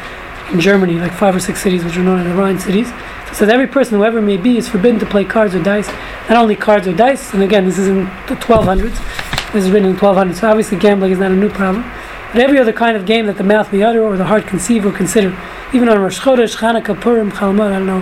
[0.51, 2.87] in Germany, like five or six cities which are known as the Rhine cities.
[2.87, 5.87] So it says every person, whoever may be, is forbidden to play cards or dice.
[6.29, 9.53] Not only cards or dice, and again, this is in the 1200s.
[9.53, 10.35] This is written in 1200s.
[10.35, 11.83] So obviously, gambling is not a new problem.
[12.31, 14.85] But every other kind of game that the mouth may utter or the heart conceive
[14.85, 15.37] or consider,
[15.73, 18.01] even on Rosh Chodesh, Chanukah, Purim, Chol Hamoed, I don't know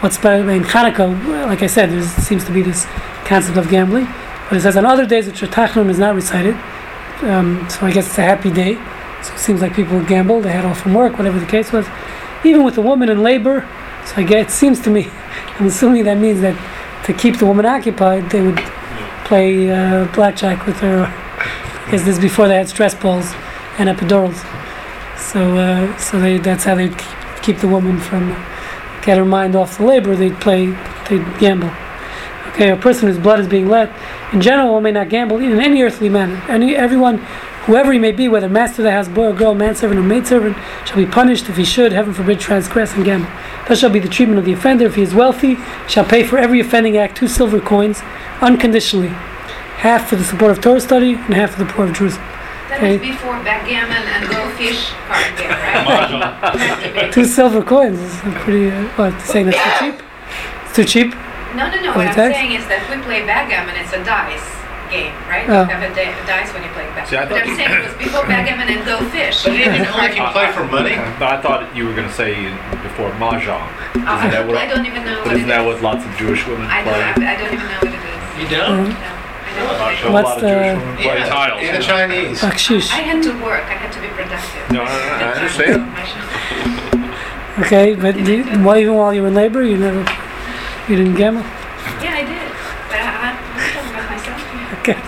[0.00, 0.48] what's better.
[0.50, 2.86] In Chanukah, like I said, there seems to be this
[3.24, 4.06] concept of gambling.
[4.48, 6.54] But it says on other days, the Tachnun is not recited.
[7.22, 8.78] Um, so I guess it's a happy day.
[9.24, 10.40] So it seems like people would gamble.
[10.40, 11.86] They had off from work, whatever the case was.
[12.44, 13.66] Even with a woman in labor,
[14.04, 15.08] so I guess it seems to me,
[15.58, 16.54] I'm assuming that means that
[17.06, 18.60] to keep the woman occupied, they would
[19.24, 21.06] play uh, blackjack with her.
[21.84, 23.32] because this is before they had stress balls
[23.78, 24.36] and epidurals.
[25.18, 26.98] So, uh, so they, that's how keep,
[27.42, 28.30] keep the woman from
[29.04, 30.14] get her mind off the labor.
[30.16, 30.66] They'd play,
[31.08, 31.70] they'd gamble.
[32.48, 33.92] Okay, a person whose blood is being let,
[34.32, 36.40] in general, one may not gamble in any earthly manner.
[36.48, 37.24] Any, everyone,
[37.66, 40.56] whoever he may be, whether master of the house, boy or girl, manservant or maidservant,
[40.86, 43.30] shall be punished if he should, heaven forbid, transgress and gamble.
[43.68, 44.86] Thus shall be the treatment of the offender.
[44.86, 45.56] If he is wealthy,
[45.88, 48.02] shall pay for every offending act two silver coins,
[48.40, 52.26] unconditionally, half for the support of Torah study and half for the poor of Jerusalem.
[52.68, 52.98] That Okay.
[52.98, 57.10] was before backgammon and go fish card game, right?
[57.12, 58.70] Two silver coins is pretty.
[58.70, 60.02] Uh, what saying that's too cheap?
[60.64, 61.14] It's too cheap.
[61.54, 61.92] No, no, no.
[61.92, 62.34] Oh, What I'm tax?
[62.34, 63.76] saying is that if we play backgammon.
[63.76, 64.42] It's a dice
[64.90, 65.46] game, right?
[65.46, 67.28] You have a di- dice when you play See, I backgammon.
[67.28, 69.42] But I'm saying it was before backgammon and go fish.
[69.44, 70.94] But he didn't only can play for money.
[70.94, 72.48] Uh, but I thought you were going to say
[72.82, 73.64] before mahjong.
[74.04, 75.74] I, Isn't that don't, what- I don't even know But what isn't it that is.
[75.74, 77.26] what lots of Jewish women I don't, play?
[77.26, 78.20] I, I don't even know what it is.
[78.42, 78.90] You don't?
[78.90, 79.12] Mm-hmm.
[79.54, 80.10] No, I don't.
[80.10, 81.04] A What's lot of the- Jewish women play.
[81.18, 81.86] Yeah, tiles, in the yeah.
[81.86, 82.40] Chinese.
[82.40, 82.88] Bakshish.
[82.92, 83.64] I had to work.
[83.70, 84.64] I had to be productive.
[84.74, 85.80] No, no, no, I understand.
[87.64, 90.00] Okay, but you, well, even while you were in labor, you never,
[90.88, 91.42] you didn't gamble.
[92.02, 92.50] Yeah, I did.
[92.90, 93.38] But I, I'm
[93.70, 94.42] talking about myself.
[94.82, 94.98] Okay.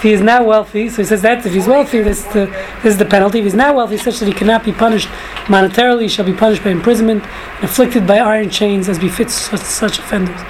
[0.00, 2.46] If he is now wealthy, so he says that if he's wealthy, this is the
[2.82, 3.40] this is the penalty.
[3.40, 5.08] If he's now wealthy, such that he cannot be punished
[5.44, 9.60] monetarily, he shall be punished by imprisonment, and afflicted by iron chains, as befits such,
[9.60, 10.40] such offenders.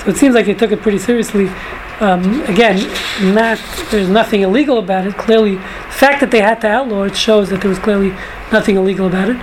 [0.00, 1.48] So it seems like they took it pretty seriously.
[1.98, 2.78] Um, again,
[3.34, 3.58] not
[3.90, 5.16] there's nothing illegal about it.
[5.16, 8.10] Clearly, the fact that they had to outlaw it shows that there was clearly
[8.52, 9.38] nothing illegal about it,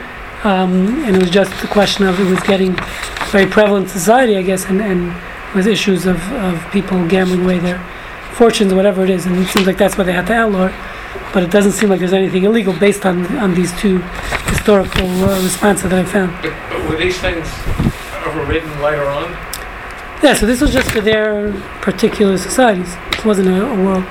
[0.45, 2.73] um, and it was just a question of it was getting
[3.32, 5.13] very prevalent in society, I guess, and, and
[5.53, 7.86] with issues of, of people gambling away their
[8.38, 10.76] fortunes, whatever it is, and it seems like that's why they had to outlaw it.
[11.34, 13.97] But it doesn't seem like there's anything illegal based on on these two
[14.54, 16.32] historical uh, responses that I found.
[16.41, 17.47] But, but were these things
[18.26, 19.32] overridden later on?
[20.23, 22.95] Yeah, so this was just for their particular societies.
[23.12, 24.06] It wasn't a, a world.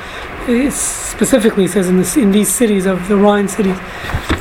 [0.48, 3.76] It specifically says in this in these cities of the Rhine cities.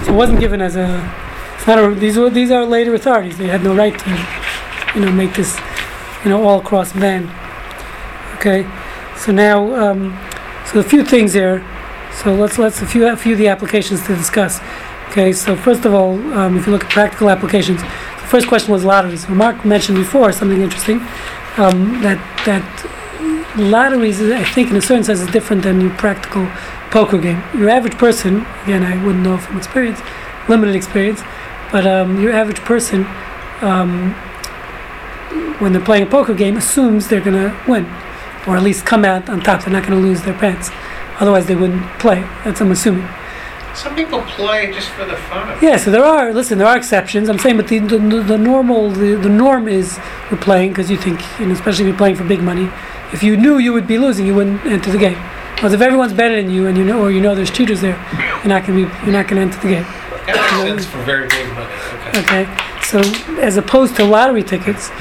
[0.06, 0.88] So it wasn't given as a.
[1.56, 1.96] It's not a.
[1.96, 3.38] These were these are later authorities.
[3.38, 4.28] They had no right to,
[4.96, 5.58] you know, make this,
[6.24, 7.32] you know, all across ban.
[8.36, 8.68] Okay,
[9.18, 10.18] so now, um,
[10.66, 11.66] so a few things here.
[12.24, 14.62] So let's let's a few a few of the applications to discuss.
[15.10, 18.72] Okay, so first of all, um, if you look at practical applications, the first question
[18.72, 19.28] was lotteries.
[19.30, 21.00] Mark mentioned before something interesting
[21.58, 22.64] um, that that
[23.58, 26.48] lotteries, I think, in a certain sense, is different than your practical
[26.92, 27.42] poker game.
[27.58, 30.00] Your average person, again, I wouldn't know from experience,
[30.48, 31.22] limited experience,
[31.72, 33.06] but um, your average person,
[33.62, 34.14] um,
[35.60, 37.86] when they're playing a poker game, assumes they're going to win,
[38.48, 39.64] or at least come out on top.
[39.64, 40.70] They're not going to lose their pants.
[41.20, 42.22] Otherwise, they wouldn't play.
[42.44, 43.08] That's I'm assuming.
[43.74, 45.66] Some people play just for the fun of it.
[45.66, 46.34] Yeah, so there are.
[46.34, 47.28] Listen, there are exceptions.
[47.28, 50.00] I'm saying, but the the, the normal, the, the norm is
[50.32, 52.70] you're playing because you think, you know, especially if you're playing for big money.
[53.12, 55.22] If you knew you would be losing, you wouldn't enter the game.
[55.56, 57.98] Because if everyone's better than you, and you know, or you know there's cheaters there,
[58.18, 59.84] you're not gonna be, you're not gonna enter the game.
[59.84, 61.72] That makes sense for very big money.
[62.16, 62.44] Okay.
[62.44, 62.44] Okay,
[62.86, 63.00] so
[63.42, 64.92] as opposed to lottery tickets,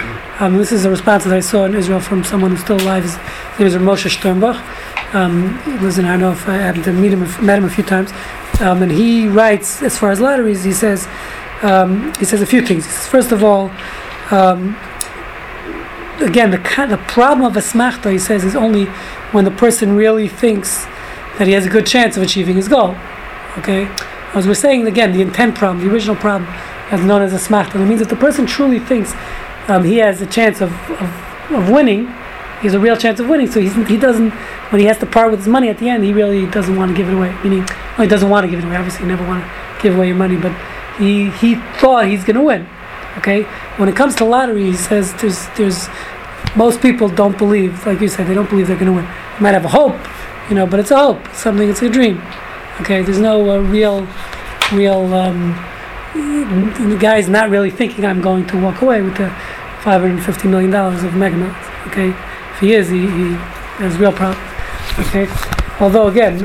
[0.40, 3.05] um, this is a response that I saw in Israel from someone who's still alive.
[3.05, 3.16] His
[3.59, 5.14] name is Moshe Sternbach.
[5.14, 5.61] Um,
[5.99, 8.11] in, I know if I happened to meet him, met him a few times,
[8.61, 10.64] um, and he writes as far as lotteries.
[10.64, 11.07] He says,
[11.62, 12.87] um, he says a few things.
[13.07, 13.70] First of all,
[14.31, 14.77] um,
[16.20, 18.87] again, the the problem of asmachta, he says, is only
[19.33, 20.85] when the person really thinks
[21.38, 22.97] that he has a good chance of achieving his goal.
[23.59, 23.88] Okay,
[24.33, 26.49] as we're saying again, the intent problem, the original problem,
[26.90, 29.14] as known as asmachta, it means that the person truly thinks
[29.68, 32.07] um, he has a chance of, of, of winning.
[32.61, 34.31] He has a real chance of winning, so he doesn't.
[34.70, 36.90] When he has to part with his money at the end, he really doesn't want
[36.90, 37.37] to give it away.
[37.42, 38.77] Meaning, well, he doesn't want to give it away.
[38.77, 40.53] Obviously, you never want to give away your money, but
[40.99, 42.66] he he thought he's going to win.
[43.18, 43.42] Okay,
[43.77, 45.88] when it comes to lottery, he says there's there's
[46.57, 49.05] most people don't believe, like you said, they don't believe they're going to win.
[49.05, 49.99] They might have a hope,
[50.49, 52.23] you know, but it's a hope, it's something, it's a dream.
[52.81, 54.07] Okay, there's no uh, real,
[54.73, 55.14] real.
[55.14, 55.55] Um,
[56.14, 59.31] the guy's not really thinking I'm going to walk away with the
[59.83, 61.55] 550 million dollars of Mega
[61.88, 63.35] Okay, if he is, he, he
[63.83, 64.40] has real problems.
[65.09, 65.29] Okay,
[65.81, 66.38] although again,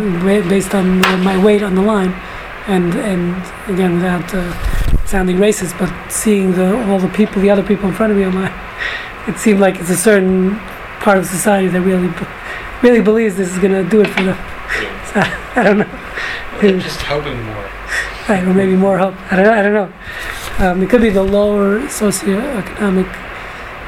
[0.50, 2.12] based on my wait on the line,
[2.68, 3.36] and and
[3.72, 7.96] again without uh, sounding racist, but seeing the all the people, the other people in
[7.96, 8.52] front of me on my,
[9.28, 10.60] it seemed like it's a certain
[11.00, 12.12] part of society that really,
[12.82, 14.38] really believes this is going to do it for them.
[15.14, 15.22] So,
[15.56, 16.60] I don't know.
[16.60, 17.70] They're just hoping more.
[18.30, 19.16] Right, or maybe more help.
[19.32, 19.92] I don't, I don't know.
[20.60, 23.10] Um, it could be the lower socioeconomic,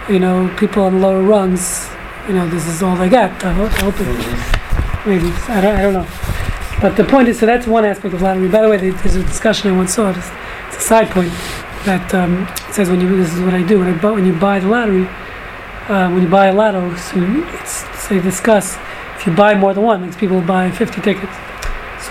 [0.10, 1.88] you know, people on lower rungs.
[2.28, 3.44] You know, this is all they got.
[3.44, 6.08] I hope, I hope it, maybe I don't, I don't know.
[6.82, 8.48] But the point is, so that's one aspect of lottery.
[8.50, 10.10] By the way, there's a discussion I once saw.
[10.10, 10.32] It's,
[10.70, 11.30] it's a side point
[11.86, 14.34] that um, says when you this is what I do when I buy when you
[14.34, 15.06] buy the lottery,
[15.88, 17.18] uh, when you buy a lotto, so
[17.62, 18.76] it's they discuss
[19.18, 21.51] if you buy more than one, makes people buy 50 tickets.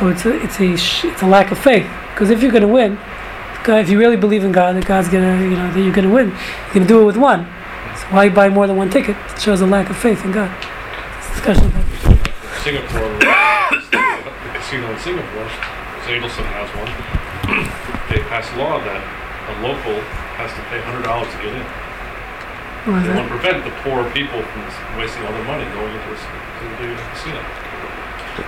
[0.01, 0.73] So it's a it's a
[1.13, 2.97] it's a lack of faith because if you're going to win,
[3.69, 6.15] if you really believe in God that God's gonna you know that you're going to
[6.15, 7.45] win, you're going to do it with one.
[8.01, 9.15] So why buy more than one ticket?
[9.29, 10.49] It shows a lack of faith in God.
[11.21, 11.69] It's a discussion.
[12.65, 13.13] Singapore,
[13.93, 15.49] the casino in Singapore,
[16.09, 16.89] Zadelson has one.
[18.09, 20.01] They passed a law that a local
[20.41, 21.67] has to pay hundred dollars to get in.
[22.89, 24.65] Is They want to prevent the poor people from
[24.97, 27.70] wasting all their money going into a, casino.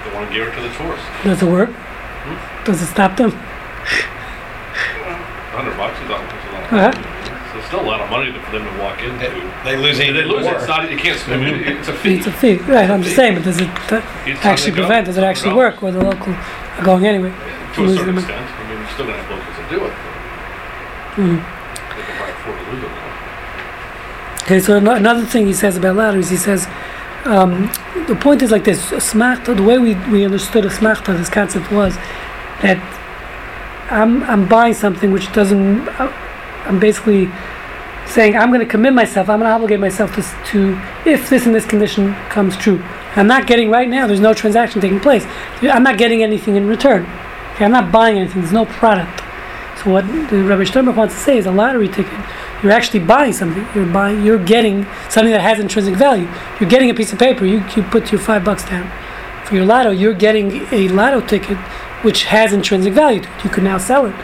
[0.05, 1.07] They want to give it to the tourists.
[1.25, 1.71] Does it work?
[2.65, 3.31] Does it stop them?
[5.53, 7.53] Hundred bucks is not, is a lot Uh-huh.
[7.53, 9.19] So it's still a lot of money for them to walk into.
[9.65, 12.17] They lose If they lose it, it's not, you can't, I mean, it's a fee.
[12.17, 12.89] It's a fee, right?
[12.91, 14.01] I'm just saying, but does it uh,
[14.43, 15.07] actually prevent?
[15.07, 15.57] Does it actually $100.
[15.57, 17.31] work where the local are going anyway?
[17.75, 18.19] To a certain them.
[18.19, 19.93] extent, I mean, you're still gonna have locals that do it.
[21.21, 21.37] Mhm.
[21.97, 22.91] They can probably afford to lose it.
[24.45, 26.67] Okay, so another thing he says about lotteries, he says
[27.25, 27.71] um,
[28.09, 29.57] the point is like this: smachta.
[29.57, 31.97] The way we, we understood asmachta, this concept was
[32.63, 32.79] that
[33.91, 35.89] I'm I'm buying something which doesn't.
[35.89, 36.13] uh,
[36.65, 37.29] I'm basically
[38.07, 39.29] saying I'm going to commit myself.
[39.29, 42.83] I'm going to obligate myself to, to if this and this condition comes true.
[43.17, 44.07] I'm not getting right now.
[44.07, 45.25] There's no transaction taking place.
[45.61, 47.03] I'm not getting anything in return.
[47.55, 48.43] Okay, I'm not buying anything.
[48.43, 49.21] There's no product.
[49.83, 52.19] So what the Rabbi Sternbuch wants to say is a lottery ticket.
[52.63, 53.67] You're actually buying something.
[53.75, 54.25] You're buying.
[54.25, 56.29] You're getting something that has intrinsic value.
[56.61, 57.45] You're getting a piece of paper.
[57.45, 58.91] You you put your five bucks down
[59.45, 59.91] for your lotto.
[59.91, 61.59] You're getting a lotto ticket,
[62.03, 63.23] which has intrinsic value.
[63.43, 64.15] You can now sell it.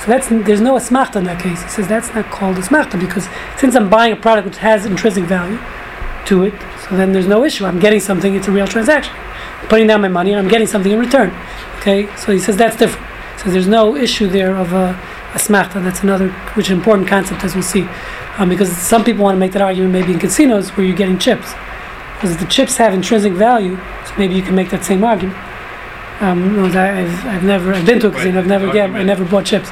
[0.00, 1.62] So that's there's no asmachta in that case.
[1.62, 3.28] He says that's not called asmachta because
[3.58, 5.58] since I'm buying a product which has intrinsic value
[6.26, 6.54] to it,
[6.88, 7.64] so then there's no issue.
[7.64, 8.34] I'm getting something.
[8.34, 9.14] It's a real transaction.
[9.62, 11.32] I'm putting down my money and I'm getting something in return.
[11.78, 13.06] Okay, so he says that's different.
[13.38, 14.98] So there's no issue there of a,
[15.34, 15.82] asmachta.
[15.82, 17.86] That's another, which is an important concept as we'll see,
[18.38, 21.18] um, because some people want to make that argument maybe in casinos where you're getting
[21.18, 21.52] chips,
[22.14, 25.36] because if the chips have intrinsic value, so maybe you can make that same argument.
[26.20, 28.84] Um, no, I- I've, I've never, I've been to a casino, I've never, the yeah,
[28.84, 29.68] I never bought chips.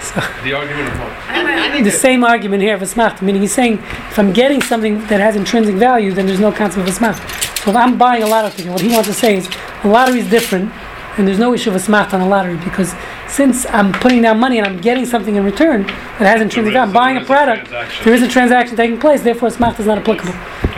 [0.00, 1.82] So The argument of what?
[1.84, 3.74] The same argument here of asmachta, meaning he's saying
[4.10, 7.24] if I'm getting something that has intrinsic value, then there's no concept of asmachta.
[7.64, 9.48] So if I'm buying a lottery ticket, what he wants to say is
[9.82, 10.70] a lottery is different,
[11.16, 12.92] and there's no issue of asmachta on a lottery because
[13.34, 16.86] since I'm putting down money and I'm getting something in return that has intrinsic There
[16.86, 17.70] value, I'm buying a is a product,
[18.04, 20.32] there is a transaction taking place, therefore asmachta is not applicable.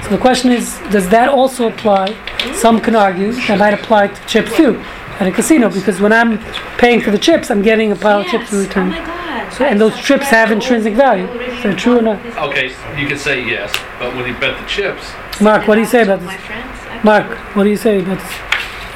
[0.04, 2.16] So the question is, does that also apply?
[2.54, 4.82] Some can argue that might apply to chips too
[5.20, 6.38] at a casino because when I'm
[6.78, 8.88] paying for the chips, I'm getting a pile of chips in return.
[8.88, 9.52] Oh my God.
[9.52, 11.26] So, and those chips have intrinsic value.
[11.26, 12.24] Is that true or not?
[12.48, 15.86] Okay, you could say yes, but when you bet the chips, Mark, what do you
[15.86, 17.04] say about this?
[17.04, 18.32] Mark, what do you say about this?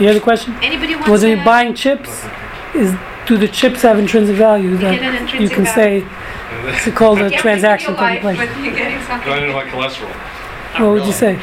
[0.00, 0.54] You hear the question?
[0.62, 2.24] Anybody wants Was he buying chips?
[2.74, 2.94] Is
[3.30, 6.00] do the chips have intrinsic value get an that you intrinsic can value.
[6.00, 8.38] say it's called a Yeah, transaction but taking your place?
[8.38, 9.28] life, But you're getting something.
[9.28, 10.10] going into my cholesterol.
[10.74, 11.34] Not What would you say?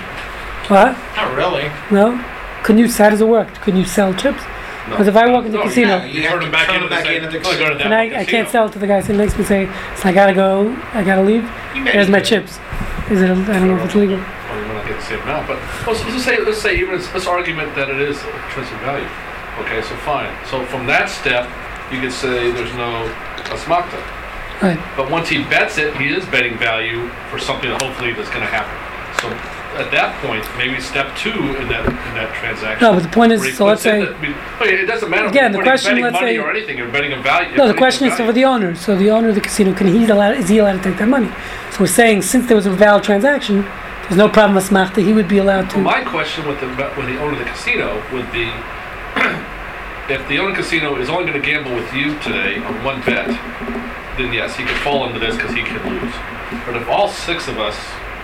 [0.68, 0.98] What?
[1.16, 1.72] Not really.
[1.92, 2.22] No?
[2.64, 2.92] Can you?
[2.92, 3.48] How does it work?
[3.64, 4.42] Can you sell chips?
[4.44, 4.92] No.
[4.92, 6.66] Because if I walk into No, a casino, No, you turn have them to back
[6.68, 8.50] turn into them the back same- into the go to that and I, I can't
[8.50, 9.00] sell it to the guy.
[9.00, 10.76] sitting next to me say, so I gotta go.
[10.94, 11.44] I gotta leave.
[11.76, 12.60] You Here's my chips.
[13.10, 13.30] Is it?
[13.32, 14.18] I don't know if it's legal.
[14.18, 16.98] Well, you might not get the same amount, but let's, let's say let's say even
[16.98, 19.08] this, this argument that it is intrinsic value.
[19.64, 20.30] Okay, so fine.
[20.52, 21.48] So from that step,
[21.92, 23.08] you could say there's no
[23.54, 24.00] asmachta.
[24.62, 24.80] Right.
[24.98, 28.42] But once he bets it, he is betting value for something that hopefully that's going
[28.42, 28.74] to happen.
[29.22, 29.30] So
[29.78, 31.30] at that point, maybe step two
[31.62, 32.82] in that in that transaction.
[32.82, 35.28] No, but the point is, so let's say- that- I mean, oh, it doesn't matter.
[35.28, 37.56] Again, the question, betting let's money say- or anything, you're betting a value.
[37.56, 38.26] No, the question is value.
[38.30, 38.74] for the owner.
[38.76, 40.38] So the owner of the casino, can he allowed?
[40.38, 41.30] Is he allowed to take that money?
[41.72, 43.62] So we're saying since there was a valid transaction,
[44.04, 45.06] there's no problem with smachta.
[45.06, 45.80] He would be allowed Well, to.
[45.82, 48.50] my question with the with the owner of the casino would be,
[50.10, 52.84] if the owner of the casino is only going to gamble with you today on
[52.84, 53.28] one bet,
[54.18, 56.14] then yes, he could fall into this because he can lose.
[56.66, 57.76] But if all six of us,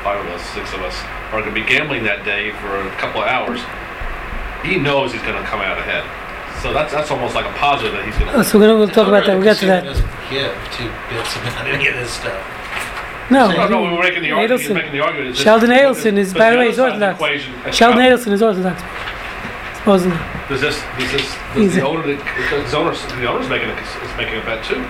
[0.04, 0.96] five of us, six of us,
[1.32, 3.60] are going to be gambling that day for a couple of hours,
[4.63, 6.04] he knows he's going to come out ahead.
[6.62, 8.43] So that's that's almost like a positive that he's going Oh, to.
[8.48, 9.34] so we're gonna, we'll talk about that.
[9.36, 9.84] We'll get to that.
[9.84, 12.39] Doesn't give two bits about any of this stuff.
[13.30, 14.62] No, No, no, we were making the argument.
[14.63, 14.74] Adelson.
[14.76, 15.36] making the argument.
[15.36, 17.76] Sheldon Adelson is, by the the way, other he's side of Orthodox.
[17.76, 18.82] Sheldon Adelson is Orthodox,
[19.80, 20.17] supposedly.
[20.50, 23.74] Does this, does this, He's does the owner, the, the owner's, the owner's making a,
[23.80, 24.84] is making a bet too.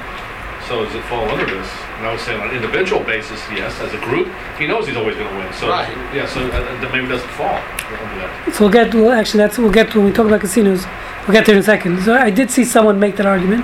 [0.68, 1.70] So does it fall under this?
[1.98, 4.96] And I was saying on an individual basis, yes, as a group, he knows he's
[4.98, 5.90] always gonna win, so, Right.
[6.16, 8.54] yeah, so, uh, then maybe it doesn't fall under that.
[8.56, 8.94] So we'll get.
[8.96, 10.86] Well, actually, that's we'll get to when we talk about casinos.
[11.28, 12.02] We'll get there in a second.
[12.04, 13.64] So I did see someone make that argument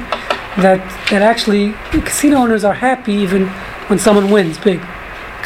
[0.58, 0.80] that
[1.10, 1.74] that actually
[2.06, 3.48] casino owners are happy even
[3.88, 4.80] when someone wins big,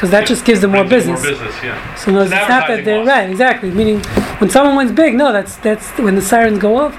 [0.03, 1.21] because that just gives them more business.
[1.23, 1.95] More business, yeah.
[1.95, 3.71] So no, it's It's not that they're right, exactly.
[3.71, 4.01] Meaning,
[4.39, 6.93] when someone wins big, no, that's that's when the sirens go off.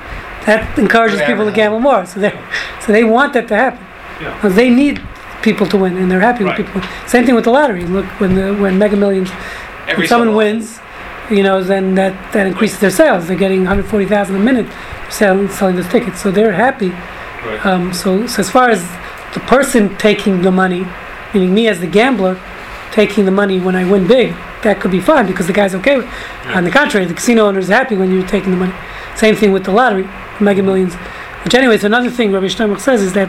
[0.47, 2.07] That encourages Good people to gamble more.
[2.07, 2.33] So they
[2.81, 3.85] so they want that to happen.
[4.23, 4.49] Yeah.
[4.49, 5.03] They need
[5.43, 6.57] people to win, and they're happy Right.
[6.57, 6.81] with people.
[7.07, 7.85] Same thing with the lottery.
[7.85, 9.31] Look, when the when Mega Millions,
[9.87, 10.81] Every when someone so wins,
[11.29, 13.29] you know, then that that increases their sales.
[13.29, 14.67] They're getting 140,000 a minute
[15.11, 16.89] selling selling those tickets, so they're happy.
[16.89, 17.67] Right.
[17.67, 18.81] Um, so, so as far as
[19.35, 20.87] the person taking the money,
[21.35, 22.41] meaning me as the gambler,
[22.95, 25.97] taking the money when I win big, that could be fine because the guy's okay
[25.97, 26.07] with.
[26.47, 28.73] On the contrary, the casino owner is happy when you're taking the money.
[29.17, 30.09] Same thing with the lottery,
[30.41, 30.95] Mega Millions.
[31.43, 33.29] Which, anyways, another thing Rabbi Sternbuch says is that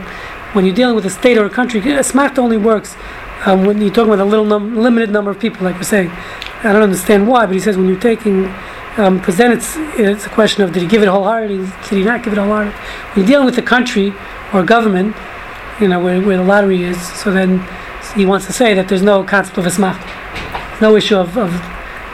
[0.54, 2.96] when you're dealing with a state or a country, asmachta only works
[3.46, 6.12] um, when you're talking about a little num- limited number of people, like we're saying.
[6.64, 8.44] I don't understand why, but he says when you're taking,
[8.96, 11.58] because then it's it's a question of did he give it wholeheartedly,
[11.90, 12.80] did he not give it wholeheartedly?
[12.80, 14.14] When you're dealing with a country
[14.54, 15.16] or a government,
[15.80, 17.60] you know, where, where the lottery is, so then
[18.16, 21.52] he wants to say that there's no concept of asmachta, no issue of, of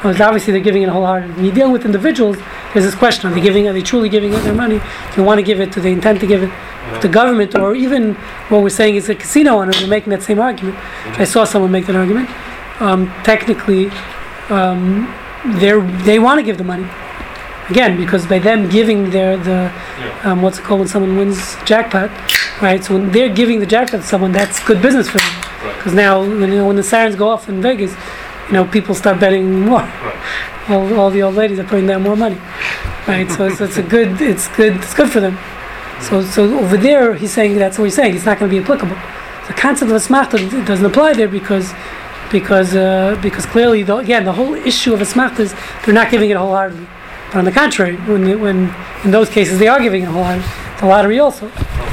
[0.03, 1.35] obviously they're giving it wholeheartedly.
[1.35, 2.37] When you're dealing with individuals,
[2.73, 3.67] there's this question: Are they giving?
[3.67, 4.79] Are they truly giving it their money?
[4.79, 5.71] Do they want to give it?
[5.71, 6.51] Do they intend to give it?
[7.01, 8.15] The government, or even
[8.49, 10.77] what we're saying is a casino owners are making that same argument.
[11.19, 12.29] I saw someone make that argument.
[12.81, 13.91] Um, technically,
[14.49, 15.13] um,
[15.59, 16.87] they they want to give the money
[17.69, 19.71] again because by them giving their the
[20.23, 22.09] um, what's it called when someone wins jackpot,
[22.61, 22.83] right?
[22.83, 25.40] So when they're giving the jackpot to someone, that's good business for them.
[25.81, 27.91] Because now when, you know, when the sirens go off in Vegas,
[28.45, 29.91] you know people start betting more.
[30.69, 32.37] All, all the old ladies are putting down more money,
[33.07, 33.27] right?
[33.31, 35.39] So it's, it's a good it's good it's good for them.
[35.99, 38.15] So so over there he's saying that's what he's saying.
[38.15, 38.95] It's not going to be applicable.
[39.47, 41.73] The concept of asmachta doesn't apply there because
[42.31, 46.29] because uh, because clearly the, again the whole issue of asmachta is they're not giving
[46.29, 46.87] it a wholeheartedly.
[47.29, 48.71] But on the contrary, when when
[49.03, 50.47] in those cases they are giving it a wholeheartedly.
[50.79, 51.49] The lottery also.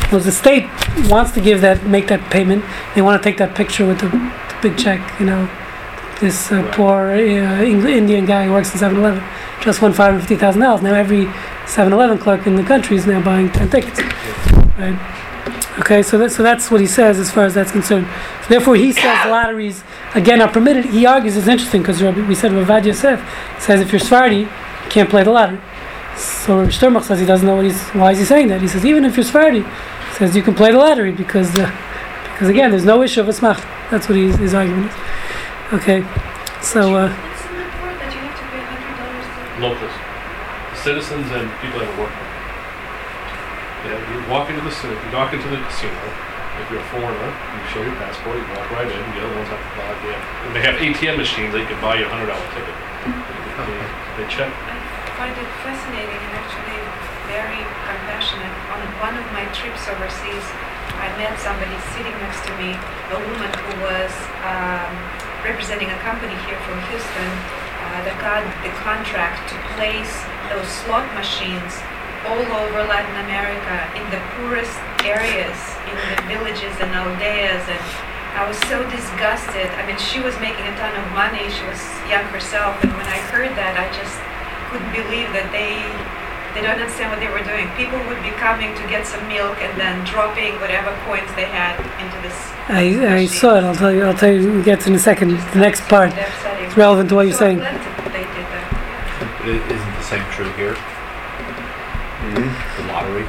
[0.09, 0.65] Because the state
[1.11, 4.09] wants to give that make that payment, they want to take that picture with the,
[4.09, 5.21] the big check.
[5.21, 5.51] You know,
[6.19, 9.23] this uh, poor uh, Indian guy who works in 7-Eleven
[9.61, 10.81] just won five hundred fifty thousand dollars.
[10.81, 11.27] Now every
[11.67, 14.01] 7-Eleven clerk in the country is now buying ten tickets.
[14.79, 14.99] Right.
[15.81, 18.09] Okay, so that, so that's what he says as far as that's concerned.
[18.43, 19.85] So therefore, he says lotteries
[20.15, 20.87] again are permitted.
[20.87, 23.21] He argues it's interesting because we said Rav Ovadia Yosef
[23.61, 24.49] says if you're Sephardi, you
[24.91, 25.61] can't play the lottery.
[26.17, 27.81] So Rabbi Sternbuch says he doesn't know what he's.
[27.91, 28.61] Why is he saying that?
[28.61, 29.65] He says even if you're Sephardi,
[30.19, 31.71] says you can play the lottery because uh,
[32.33, 33.63] because again there's no issue of asmachta.
[33.91, 34.99] That's what he's, his argument is.
[35.79, 36.03] Okay,
[36.61, 37.67] so uh, What's in the
[38.03, 39.27] that you have to pay hundred dollars?
[39.63, 39.95] Locals,
[40.75, 42.11] citizens and people that work.
[43.87, 45.95] Yeah, you walk into the ci- you walk into the casino.
[46.59, 48.43] If you're a foreigner, you show your passport.
[48.43, 48.99] You walk right in.
[49.15, 49.87] The other ones have to buy.
[50.03, 52.43] They have, and they have ATM machines that you can buy you a hundred dollar
[52.51, 52.75] ticket.
[53.07, 53.79] They,
[54.19, 54.51] they check.
[54.51, 54.75] I
[55.15, 56.83] find it fascinating and actually
[57.31, 58.57] very compassionate.
[58.75, 60.47] On one of my trips overseas,
[60.99, 64.13] I met somebody sitting next to me, a woman who was
[64.45, 64.93] um,
[65.47, 67.31] representing a company here from Houston
[67.87, 70.13] uh, that got the contract to place
[70.51, 71.79] those slot machines
[72.27, 74.75] all over Latin America in the poorest
[75.07, 77.85] areas, in the villages and aldeas and
[78.39, 79.67] I was so disgusted.
[79.81, 81.51] I mean, she was making a ton of money.
[81.51, 84.15] She was young herself, and when I heard that, I just
[84.71, 85.81] couldn't believe that they
[86.59, 87.71] they don't understand what they were doing.
[87.79, 91.79] People would be coming to get some milk and then dropping whatever coins they had
[92.03, 92.35] into this.
[92.67, 93.63] I, I saw it.
[93.63, 94.03] I'll tell you.
[94.03, 94.51] I'll tell you.
[94.51, 95.39] We'll get to in a second.
[95.55, 96.11] The next part.
[96.13, 97.59] It's relevant to what you're saying.
[97.59, 99.39] glad that they did that.
[99.39, 100.75] But it isn't the same true here?
[102.35, 103.23] The lottery?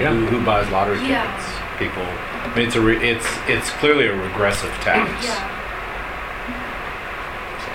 [0.00, 0.14] Yeah.
[0.16, 1.28] Who, who buys lottery Yeah.
[1.28, 1.52] tickets?
[1.76, 2.08] People.
[2.08, 5.12] I mean, it's a re, it's it's clearly a regressive tax.
[5.28, 5.44] Yeah.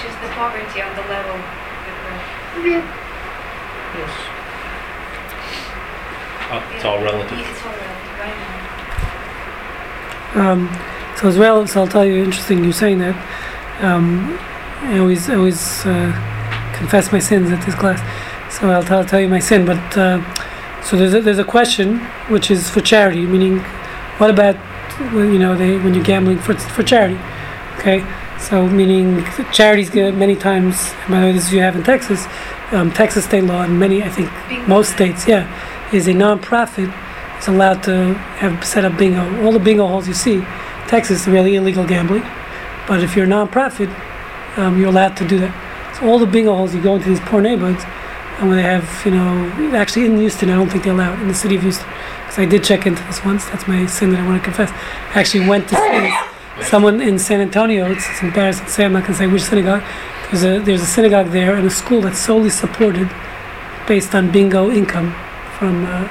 [0.02, 1.38] Just the poverty on the level
[2.66, 3.07] that
[3.98, 4.38] we're.
[6.50, 7.40] Uh, it's all relative.
[7.40, 8.36] It's all right, right
[10.36, 10.52] now.
[10.52, 10.70] Um,
[11.18, 12.24] so as well, so I'll tell you.
[12.24, 13.16] Interesting, you saying that.
[13.84, 14.38] Um,
[14.82, 16.12] I always, I always uh,
[16.76, 18.00] confess my sins at this class.
[18.54, 19.66] So I'll tell, tell you my sin.
[19.66, 20.22] But uh,
[20.84, 23.60] so there's a, there's a question which is for charity, meaning,
[24.20, 24.56] what about
[25.14, 27.20] when, you know they when you're gambling for for charity?
[27.78, 28.06] Okay.
[28.40, 30.94] So meaning charities get many times.
[31.10, 32.26] By the way, this you have in Texas.
[32.72, 34.30] Um, Texas state law and many, I think,
[34.68, 35.48] most states, yeah,
[35.94, 36.94] is a nonprofit
[37.40, 39.44] is allowed to have set up bingo.
[39.44, 40.42] All the bingo halls you see,
[40.88, 42.24] Texas is really illegal gambling,
[42.88, 43.90] but if you're a non-profit,
[44.58, 45.96] um, you're allowed to do that.
[45.98, 47.84] So all the bingo halls you go into these poor neighborhoods,
[48.40, 51.20] and when they have, you know, actually in Houston, I don't think they allow it
[51.20, 51.88] in the city of Houston,
[52.22, 53.46] because I did check into this once.
[53.46, 54.72] That's my sin that I want to confess.
[55.16, 57.92] I actually went to see someone in San Antonio.
[57.92, 58.86] It's, it's embarrassing to say.
[58.86, 59.84] I'm not going to say which synagogue.
[60.32, 63.10] There's a there's a synagogue there and a school that's solely supported
[63.88, 65.16] based on bingo income
[65.58, 65.86] from.
[65.86, 66.08] Uh,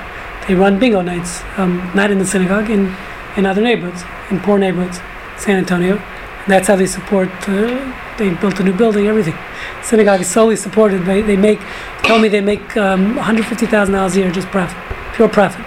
[0.48, 2.94] they run bingo nights, um, not in the synagogue, in
[3.36, 5.00] in other neighborhoods, in poor neighborhoods,
[5.36, 5.96] San Antonio.
[5.96, 7.28] And that's how they support.
[7.46, 9.34] Uh, they built a new building, everything.
[9.82, 11.04] Synagogue is solely supported.
[11.04, 11.60] They they make.
[12.02, 14.78] Told me they make um, 150 thousand dollars a year just profit,
[15.14, 15.64] pure profit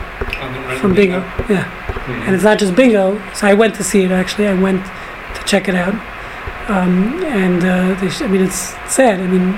[0.80, 1.20] from bingo.
[1.50, 1.70] Yeah,
[2.26, 3.22] and it's not just bingo.
[3.34, 4.12] So I went to see it.
[4.12, 4.84] Actually, I went
[5.36, 5.94] to check it out.
[6.70, 9.20] Um, and uh, they sh- I mean, it's sad.
[9.20, 9.58] I mean,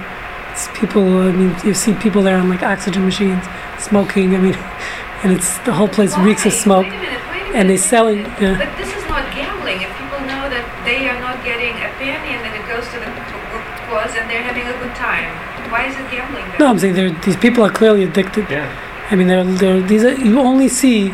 [0.51, 1.03] it's people.
[1.20, 3.43] I mean, you see people there on like oxygen machines,
[3.80, 4.34] smoking.
[4.36, 4.55] I mean,
[5.24, 6.86] and it's the whole place reeks of smoke.
[6.86, 8.41] Wait a minute, wait a and they're sell wait a it, minute.
[8.41, 8.57] yeah.
[8.66, 9.82] But this is not gambling.
[9.82, 12.97] If people know that they are not getting a penny and then it goes to
[13.03, 13.36] the to
[13.91, 15.28] cause and they're having a good time,
[15.70, 16.59] why is it gambling then?
[16.59, 16.95] No, I'm saying
[17.26, 18.49] these people are clearly addicted.
[18.49, 18.72] Yeah.
[19.12, 21.09] I mean, they're, they're these are you only see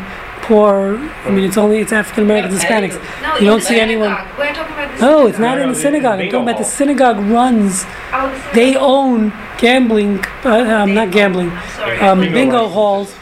[0.48, 0.96] poor.
[1.26, 2.96] I mean, it's only it's African Americans, Hispanics.
[3.22, 4.08] No, You don't in see anyone.
[4.16, 4.38] synagogue.
[4.38, 6.18] We're talking about the No, it's not No, in the the synagogue.
[6.20, 7.84] I'm talking about the synagogue runs.
[8.12, 10.24] Oh, They own gambling.
[10.44, 10.50] Uh,
[10.82, 11.50] um, not gambling.
[11.76, 11.98] Sorry.
[12.00, 13.14] Um, Bingo bingo halls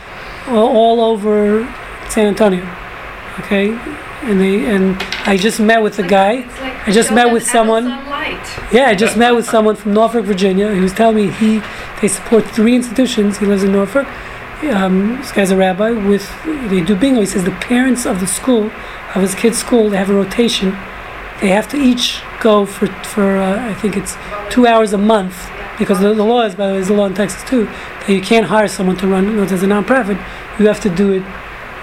[0.49, 1.67] all, all over
[2.09, 2.65] San Antonio.
[3.41, 3.67] Okay,
[4.23, 4.97] and they and
[5.27, 6.33] I just met with a guy.
[6.47, 7.87] it's like I just met with someone-
[8.73, 11.61] Yeah, I just met with someone from Norfolk, Virginia, He was telling me he
[12.01, 13.39] they support three institutions.
[13.39, 14.07] He lives in Norfolk.
[14.63, 15.91] Um, this guy's a rabbi.
[15.91, 17.21] With they do bingo.
[17.21, 18.71] He says the parents of the school,
[19.15, 20.71] of his kid's school, they have a rotation.
[21.41, 24.17] They have to each go for for uh, I think it's
[24.51, 27.05] two hours a month because the, the law is by the way is the law
[27.07, 29.37] in Texas too that you can't hire someone to run.
[29.37, 30.17] Know, as a nonprofit,
[30.59, 31.23] you have to do it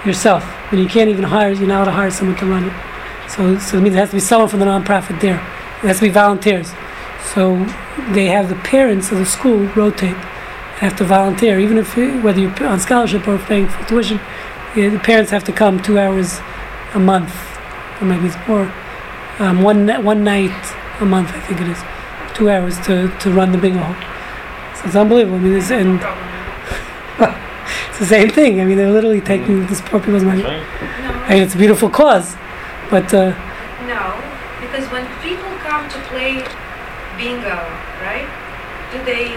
[0.04, 0.44] yourself.
[0.72, 1.52] And you can't even hire.
[1.52, 3.30] You're not allowed to hire someone to run it.
[3.30, 5.36] So so it means it has to be someone from the nonprofit there.
[5.36, 6.72] It has to be volunteers.
[7.32, 7.64] So
[8.12, 10.16] they have the parents of the school rotate,
[10.78, 14.20] have to volunteer, even if whether you're on scholarship or paying for tuition.
[14.76, 16.40] Yeah, the parents have to come two hours
[16.94, 17.32] a month,
[18.00, 18.72] or maybe it's more.
[19.38, 20.52] Um, one one night
[21.00, 21.78] a month, I think it is,
[22.34, 23.94] two hours to, to run the bingo hall.
[24.76, 25.38] So it's unbelievable.
[25.38, 25.98] I mean, it's, and
[27.88, 28.60] it's the same thing.
[28.60, 30.42] I mean, they're literally taking this poor people's money.
[30.42, 32.36] No, I mean, it's a beautiful cause,
[32.90, 33.30] but uh,
[33.86, 34.22] no,
[34.60, 36.44] because when people come to play
[37.16, 37.58] bingo,
[38.02, 38.28] right?
[38.92, 39.34] Do they?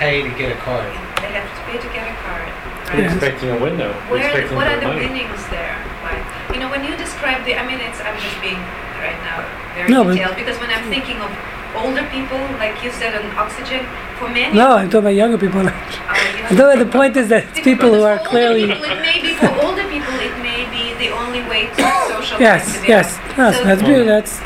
[0.00, 0.88] You have to pay to get a card.
[1.20, 2.98] They have to pay to get a card, We're right?
[3.04, 3.12] Yeah.
[3.12, 3.92] expecting a window.
[4.08, 5.06] Where, expecting what are the money.
[5.06, 5.76] winnings there?
[6.02, 6.24] Like,
[6.54, 8.56] you know, when you describe the, I mean, it's, I'm just being
[9.04, 9.44] right now
[9.76, 11.28] very No, detailed because when I'm thinking of
[11.76, 13.84] older people, like you said, on oxygen,
[14.18, 14.56] for many.
[14.56, 15.60] no, I'm talking about younger people.
[15.60, 18.66] Oh, you I'm talking about the point is that it's people who are clearly.
[18.66, 20.14] people, it may be for older people.
[20.16, 22.40] It may be the only way to socialize.
[22.40, 23.38] Yes, yes, honest.
[23.38, 24.06] yes, So that's beautiful.
[24.16, 24.40] That's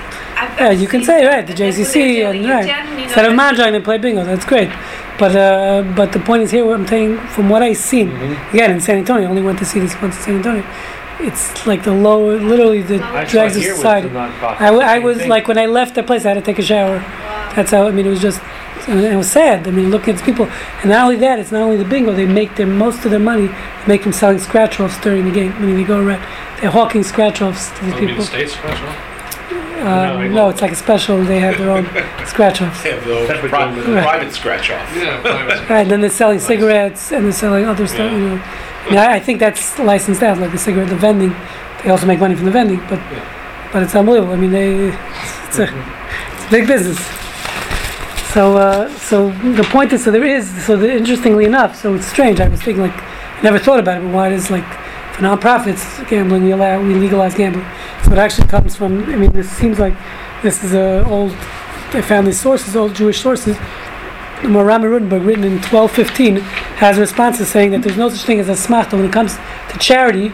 [0.59, 2.45] yeah, you can say right the JCC and doing.
[2.45, 4.25] You right can, you know, instead of that's- mahjong they play bingo.
[4.25, 4.69] That's great,
[5.19, 6.65] but uh, but the point is here.
[6.65, 8.11] What I'm saying from what I've seen
[8.53, 9.27] again in San Antonio.
[9.27, 10.65] I only went to see this once in San Antonio.
[11.21, 14.09] It's like the lower, literally the I drags of society.
[14.09, 15.29] I, w- I was thing.
[15.31, 16.99] like when I left the place, I had to take a shower.
[17.55, 18.07] That's how I mean.
[18.07, 18.41] It was just,
[18.89, 19.69] it was sad.
[19.69, 22.13] I mean, looking at the people, and not only that, it's not only the bingo.
[22.13, 23.49] They make their most of their money.
[23.87, 25.53] Make them selling scratch offs during the game.
[25.53, 26.21] I mean, they go around,
[26.61, 28.17] they're hawking scratch offs to these mean, people.
[28.17, 29.14] the states scratch off.
[29.85, 31.23] Uh, No, no, it's like a special.
[31.25, 31.85] They have their own
[32.27, 32.83] scratch offs.
[32.83, 34.03] They have the Separate pri- government.
[34.05, 34.97] private scratch off.
[34.97, 35.69] Yeah, private.
[35.69, 38.11] Right, and then they're selling cigarettes and they're selling other stuff.
[38.13, 41.35] You know, I, mean, I, I think that's licensed out, like the cigarette, the vending.
[41.83, 43.01] They also make money from the vending, but
[43.73, 44.33] but it's unbelievable.
[44.33, 44.89] I mean, they
[45.47, 46.99] it's a, it's a big business.
[48.33, 50.49] So uh, so the point is, so there is.
[50.65, 52.41] So the, interestingly enough, so it's strange.
[52.41, 54.65] I was thinking like, I never thought about it, but why does like
[55.15, 57.67] for nonprofits gambling we allow we legalize gambling?
[58.05, 59.05] So it actually comes from.
[59.05, 59.95] I mean, this seems like
[60.43, 61.33] this is a old.
[62.05, 63.57] family sources, old Jewish sources.
[64.43, 66.37] Maharam Rothenburg, written in 1215,
[66.77, 69.37] has responses saying that there's no such thing as asmachta when it comes
[69.71, 70.29] to charity.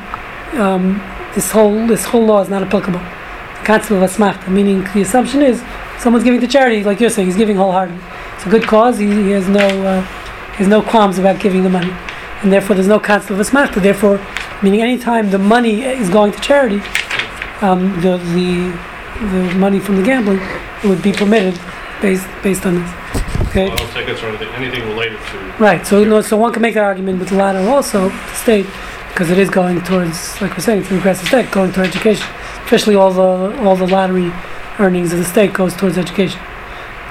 [0.54, 1.00] Um,
[1.34, 2.98] this whole this whole law is not applicable.
[2.98, 5.62] The concept of asmachta, meaning the assumption is
[5.98, 8.02] someone's giving to charity, like you're saying, he's giving wholeheartedly.
[8.34, 8.98] It's a good cause.
[8.98, 10.02] He, he has no uh,
[10.52, 11.92] he has no qualms about giving the money,
[12.42, 13.80] and therefore there's no concept of asmachta.
[13.80, 14.18] Therefore,
[14.60, 16.82] meaning anytime the money is going to charity,
[17.62, 18.72] um, the the
[19.32, 20.40] the money from the gambling
[20.84, 21.60] would be permitted
[22.00, 22.90] based based on this.
[23.48, 23.68] Okay.
[23.68, 25.54] Well, tickets or anything, anything related to.
[25.58, 25.86] Right.
[25.86, 28.66] So no, so one can make that argument with the latter also, the state,
[29.08, 32.26] because it is going towards, like we're saying, it's an aggressive state, going to education.
[32.64, 34.32] Especially all the all the lottery
[34.78, 36.40] earnings of the state goes towards education.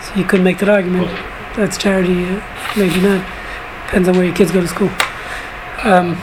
[0.01, 1.07] So you could make that argument.
[1.55, 2.41] That's charity, uh,
[2.77, 3.25] maybe not.
[3.87, 4.89] Depends on where your kids go to school.
[5.83, 6.17] Um,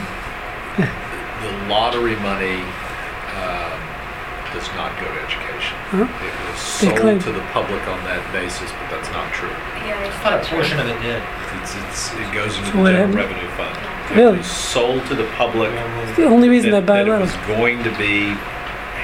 [0.76, 2.62] The lottery money
[3.36, 3.78] um,
[4.54, 5.76] does not go to education.
[5.96, 6.04] Huh?
[6.04, 9.48] It was They sold claim- to the public on that basis, but that's not true.
[9.84, 11.22] Yeah, I it's thought a portion of it did.
[11.62, 13.16] It's, it's, it goes into So the what general happened?
[13.16, 13.74] revenue fund.
[14.14, 14.34] Really?
[14.38, 15.72] It was sold to the public.
[15.72, 17.24] it's the only reason I that, buy that it lotto.
[17.26, 18.36] was going to be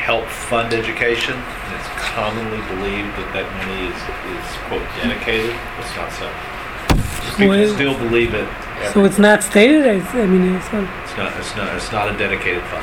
[0.05, 1.35] help fund education.
[1.35, 5.55] And it's commonly believed that that money is, is quote dedicated.
[5.81, 6.27] It's not so.
[7.39, 8.47] People Well- still believe it.
[8.93, 9.87] So it's not stated.
[9.87, 10.83] I, I mean, it's not.
[11.07, 11.31] It's not.
[11.39, 11.75] It's not.
[11.77, 12.83] It's not a dedicated fund.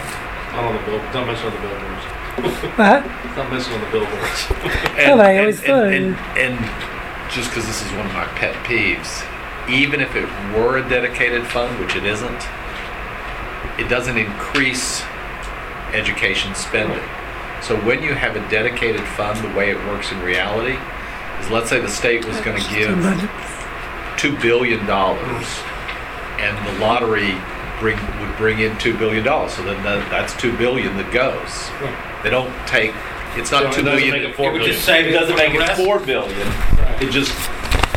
[0.56, 1.99] Not on the bill, it's not mentioned on the billboards.
[2.76, 3.06] What?
[3.26, 4.48] It's not mentioned on the billboards.
[4.98, 6.60] Yeah, but I always thought- And, and,
[7.32, 9.24] just because this is one of my pet peeves,
[9.70, 10.26] even if it
[10.58, 12.42] were a dedicated fund, which it isn't,
[13.78, 15.04] it doesn't increase
[15.94, 17.04] education spending.
[17.62, 20.78] So when you have a dedicated fund, the way it works in reality
[21.40, 22.98] is, let's say the state was going to give
[24.18, 25.48] two billion dollars,
[26.40, 27.36] and the lottery
[27.80, 29.54] bring would bring in two billion dollars.
[29.54, 31.70] So then that, that's two billion that goes.
[32.24, 32.94] They don't take.
[33.36, 34.12] It's not So it two doesn't billion.
[34.12, 34.76] make it four It would billion.
[34.76, 35.82] just save It doesn't make the it rest.
[35.82, 36.48] four billion.
[37.02, 37.32] It just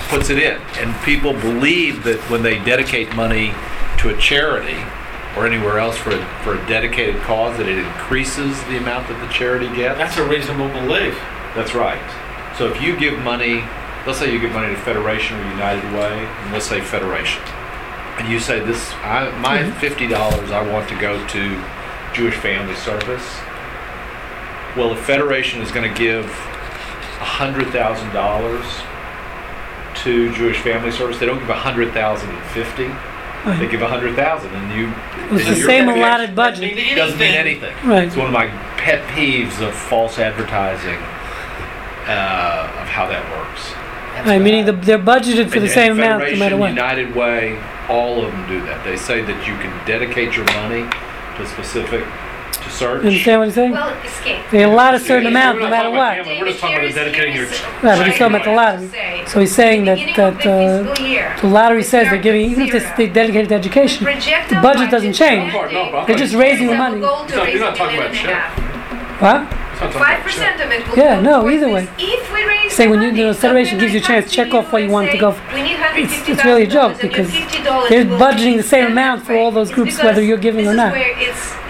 [0.08, 3.52] puts it in, and people believe that when they dedicate money
[3.98, 4.76] to a charity,
[5.36, 9.18] or anywhere else for a, for a dedicated cause, that it increases the amount that
[9.26, 9.96] the charity gets.
[9.96, 11.14] That's a reasonable belief.
[11.56, 12.00] That's right.
[12.58, 13.64] So if you give money,
[14.06, 17.40] let's say you give money to Federation or United Way, and let's say Federation,
[18.20, 19.80] and you say this, I, my mm-hmm.
[19.80, 21.64] fifty dollars I want to go to
[22.12, 23.24] Jewish Family Service.
[24.76, 26.26] Well, the Federation is going to give
[27.20, 28.64] hundred thousand dollars
[30.02, 32.88] to Jewish Family Service, they don't give a hundred thousand and fifty.
[33.58, 34.88] They give a hundred thousand, and you.
[35.36, 36.78] It's and the your same dedication allotted budget.
[36.78, 37.74] It Doesn't mean anything.
[37.84, 38.06] Right.
[38.06, 38.46] It's one of my
[38.78, 40.98] pet peeves of false advertising
[42.06, 43.72] uh, of how that works.
[44.26, 46.68] Right, meaning the, they're budgeted for the And- same amount no matter Federation, what.
[46.70, 48.84] United Way, all of them do that.
[48.84, 50.86] They say that you can dedicate your money
[51.38, 52.04] to specific
[52.72, 53.04] to search.
[53.04, 53.72] Understand what I'm saying?
[53.72, 54.42] Well, escape.
[54.50, 56.14] They allot a certain Yeah, amount no matter what.
[56.16, 57.46] gambling, We're just talking about dedicating your.
[57.46, 59.26] Right, but he's talking about the lottery.
[59.28, 62.82] So he's saying that, that, the uh, the lottery says they're giving, with even if
[62.82, 62.94] zero.
[62.96, 65.52] they dedicate to education, Project the budget doesn't change.
[65.52, 67.00] No, no, but- They're just raising the money.
[67.00, 68.52] You're not- you're not talking about and.
[69.20, 69.58] What?
[69.92, 71.88] Five percent of it will Yeah, go no, either way.
[71.98, 74.30] If we raise Say the when you- money, the so Federation gives you a chance,
[74.30, 75.42] check off what you want to go for.
[75.56, 79.26] It's- it's really a joke $150,000 and your because $50 they're budgeting the same amount
[79.26, 80.94] for all those groups, whether you're giving this or is not.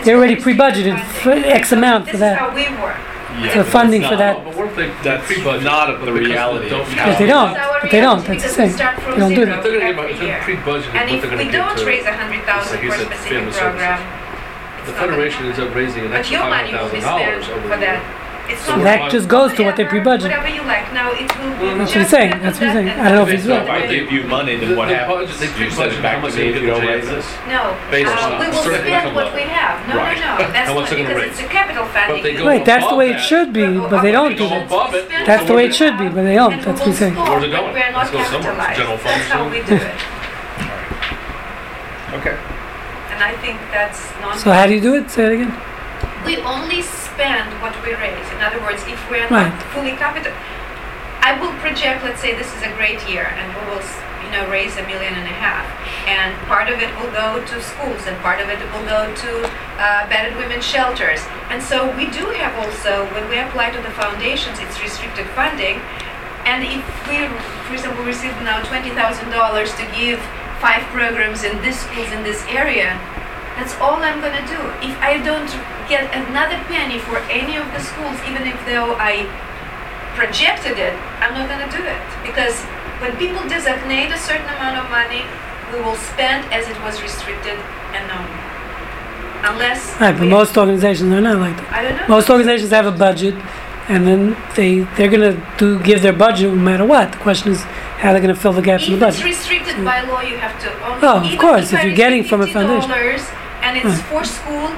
[0.07, 1.43] Where it's- it's They're already pre-budgeted funding.
[1.45, 2.33] for X amount for This that.
[2.33, 2.97] is how we work.
[3.41, 4.45] Yeah, For funding that's for that.
[4.45, 5.63] But what if they That's pre-budget?
[5.65, 7.53] not of but the because they reality don't of have- how- But they don't.
[7.81, 8.21] But they don't.
[8.21, 8.71] reality That's the because thing.
[8.77, 9.63] start from They don't do that.
[9.63, 10.41] They're gonna give, every if they're year.
[10.45, 14.91] pre-budgeted, And if we don't raise a hundred thousand for a said, specific program, The
[14.91, 15.47] it's not gonna Federation happen.
[15.49, 17.61] ends up raising an But extra your money hundred will be thousand spent dollars over
[17.63, 17.97] for the that.
[17.97, 18.22] year.
[18.53, 20.29] It's So not That just goes to what they pre-budget.
[20.31, 20.93] Whatever you like.
[20.93, 21.65] Now it will be.
[21.73, 22.31] Well, that's what he's just saying.
[22.43, 22.89] That's what he's on saying.
[23.01, 23.63] I don't know if and he's right.
[23.63, 25.31] if I give you money, then what happens?
[25.33, 26.87] budget- they You send pre-budget it back how much to me if you don't to
[26.87, 27.25] raise JFS.
[27.25, 27.49] it?
[27.49, 29.75] No, Based uh, on we will spend income what we have.
[29.89, 30.19] No, Right.
[30.21, 30.37] no, no.
[30.39, 31.31] That's And not what's it because raise?
[31.33, 32.17] it's a capital funding.
[32.17, 34.69] But they go Right, that's the way it should be, but they don't do that.
[34.95, 35.09] it.
[35.27, 36.61] That's the way it should be, but they don't.
[36.61, 37.15] That's what he's saying.
[37.17, 37.73] Where's it going?
[37.73, 38.53] We're not Let's go somewhere.
[38.53, 38.79] capitalized.
[38.79, 39.93] General fund That's how we do it.
[42.13, 42.37] Okay.
[43.11, 44.37] And I think that's not.
[44.39, 45.11] So how do you do it?
[45.11, 45.55] Say it again.
[46.27, 46.83] We only
[47.15, 48.27] spend what we raise.
[48.33, 49.49] In other words, if we're Right.
[49.53, 50.33] not fully capital,
[51.23, 53.83] I will project, let's say this is a great year and we will,
[54.25, 55.65] you know, raise a million and a half.
[56.09, 59.31] And part of it will go to schools and part of it will go to
[59.79, 61.21] uh, battered women's shelters.
[61.51, 65.81] And so we do have also, when we apply to the foundations, it's restricted funding.
[66.45, 67.29] And if we,
[67.69, 68.91] for example, receive now $20,000
[69.79, 70.19] to give
[70.59, 72.99] five programs in this schools in this area,
[73.57, 74.61] that's all I'm gonna do.
[74.81, 75.51] If I don't
[75.89, 79.29] get another penny for any of the schools, even if though I
[80.15, 82.01] projected it, I'm not gonna do it.
[82.25, 82.61] Because
[83.01, 85.25] when people designate a certain amount of money,
[85.73, 87.59] we will spend as it was restricted
[87.95, 88.29] and known.
[89.45, 91.73] Unless Right, but most organizations are not like that.
[91.73, 92.09] I don't know.
[92.09, 93.35] Most organizations have a budget,
[93.89, 97.13] and then they they're gonna do give their budget no matter what.
[97.13, 97.63] The question is
[97.99, 99.27] how they're gonna fill the gaps in the budget.
[99.27, 101.01] it's restricted by law, you have to only.
[101.03, 102.91] Oh, of course, if you're getting from a foundation.
[103.63, 104.69] $50 and it's for school,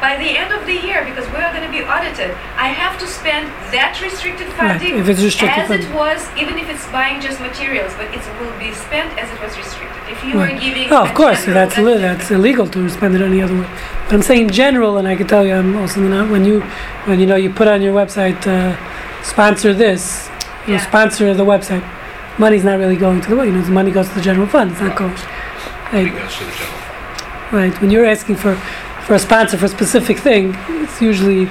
[0.00, 2.98] by the end of the year, because we are going to be audited, I have
[3.00, 5.88] to spend that restricted Right, funding if it's restricted as funding.
[5.88, 9.40] it was, even if it's buying just materials, but it will be spent as it
[9.40, 10.02] was restricted.
[10.10, 10.56] If you Right.
[10.56, 10.92] are giving.
[10.92, 13.66] Oh, of course, general, that's illi- that's illegal to spend it any other way.
[14.04, 16.60] But I'm saying general, and I can tell you, I'm also not when you
[17.06, 18.76] when you know you put on your website uh,
[19.22, 20.28] sponsor this,
[20.66, 21.84] you know, sponsor the website.
[22.36, 23.46] Money's not really going to the way.
[23.46, 24.72] you know the money goes to the general fund.
[24.72, 25.12] It's not going.
[25.12, 26.83] It goes to the general fund.
[27.54, 27.80] Right.
[27.80, 28.56] When you're asking for
[29.06, 31.48] for a sponsor for a specific thing, it's usually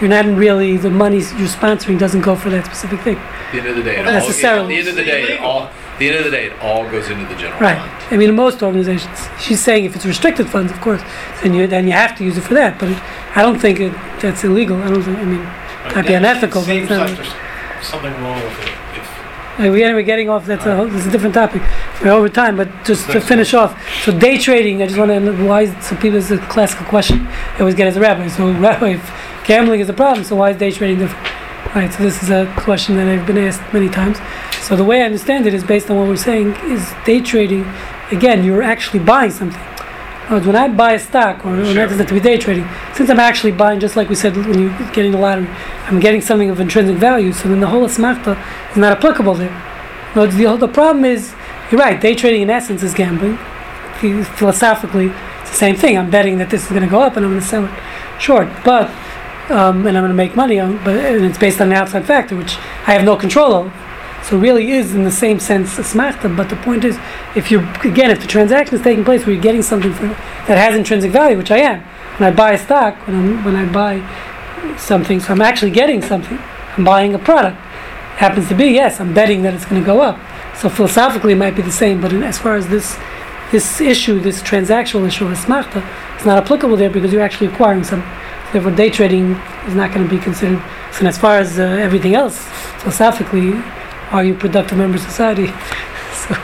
[0.00, 3.16] you're not really the money you're sponsoring doesn't go for that specific thing.
[3.16, 4.62] At the end of the day, it Well, all, necessarily.
[4.64, 6.82] at the end of the day, it all, the end of the day, it all
[6.90, 7.78] goes into the general Right.
[7.78, 7.90] fund.
[8.10, 11.02] I mean, most organizations, she's saying if it's restricted funds, of course,
[11.42, 12.78] then you then you have to use it for that.
[12.78, 12.98] But it,
[13.36, 14.76] I don't think it, that's illegal.
[14.82, 15.18] I don't think.
[15.18, 15.44] I mean,
[15.94, 17.08] might be unethical, but Seems it's not.
[17.08, 18.72] like there's something wrong with it.
[19.70, 20.46] We anyway getting off.
[20.46, 21.62] That's a that's a different topic.
[22.02, 23.78] We're over time, but just to finish off.
[24.04, 24.82] So day trading.
[24.82, 25.62] I just want to why.
[25.62, 27.26] is- So people, it's a classical question.
[27.26, 28.28] I always get as a rabbi.
[28.28, 31.28] So rabbi, if gambling is a problem, so why is day trading different?
[31.74, 31.92] Right.
[31.92, 34.18] So this is a question that I've been asked many times.
[34.66, 37.64] So the way I understand it is based on what we're saying is day trading.
[38.10, 39.60] Again, you're actually buying something.
[40.32, 42.20] In other words, When I buy a stock, or, or not doesn't have to be
[42.20, 45.46] day trading, since I'm actually buying, just like we said when you're getting the lottery,
[45.46, 47.34] I'm getting something of intrinsic value.
[47.34, 49.52] So then the whole asmachta is not applicable there.
[50.16, 51.34] No, the, the problem is,
[51.70, 53.36] you're right, day trading in essence is gambling.
[53.98, 55.12] Philosophically,
[55.42, 55.98] it's the same thing.
[55.98, 57.70] I'm betting that this is going to go up and I'm going to sell it
[58.18, 58.48] short.
[58.64, 58.88] But,
[59.50, 62.06] um, and I'm going to make money on but and it's based on an outside
[62.06, 62.56] factor, which
[62.86, 63.81] I have no control of.
[64.24, 66.98] So really is in the same sense asmachta, but the point is,
[67.34, 70.58] if you're, again, if the transaction is taking place where you're getting something for, that
[70.58, 71.80] has intrinsic value, which I am,
[72.18, 76.02] when I buy a stock, when, I'm, when I buy something, so I'm actually getting
[76.02, 76.38] something,
[76.76, 77.58] I'm buying a product
[78.16, 80.18] happens to be, yes, I'm betting that it's going to go up.
[80.56, 82.96] So philosophically, it might be the same, but in, as far as this
[83.50, 87.84] this issue, this transactional issue of asmachta, it's not applicable there because you're actually acquiring
[87.84, 88.00] some.
[88.50, 89.32] Therefore, day trading
[89.66, 90.62] is not going to be considered.
[90.92, 92.38] So, as far as uh, everything else,
[92.80, 93.52] philosophically,
[94.12, 95.48] are you a productive member of society?
[96.22, 96.34] So,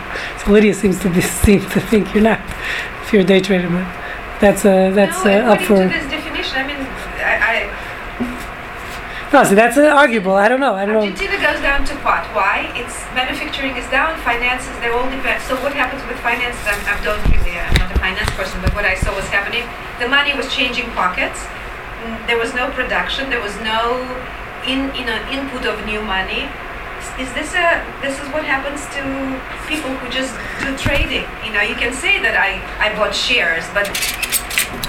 [0.45, 2.41] so Lydia seems to be seem to think you're not
[3.03, 3.87] if you're a day trader, but
[4.41, 5.77] that's uh, that's no, uh, up for.
[5.77, 6.81] to this definition, I mean,
[7.23, 7.55] I, I,
[9.33, 10.33] No, see, that's uh, arguable.
[10.35, 10.75] I don't know.
[10.75, 11.05] I don't know.
[11.07, 12.25] Argentina goes down to what?
[12.35, 12.73] Why?
[12.75, 15.43] It's manufacturing is down, finances they all depend.
[15.45, 16.65] So what happens with finances?
[16.67, 19.63] I'm, I don't really, I'm not a finance person, but what I saw was happening.
[20.01, 21.39] The money was changing pockets.
[22.03, 23.29] Mm, There was no production.
[23.31, 24.01] There was no
[24.67, 26.49] in you know input of new money.
[27.19, 29.03] Is this a this is what happens to
[29.67, 31.25] people who just do trading?
[31.45, 33.87] You know, you can say that I I bought shares, but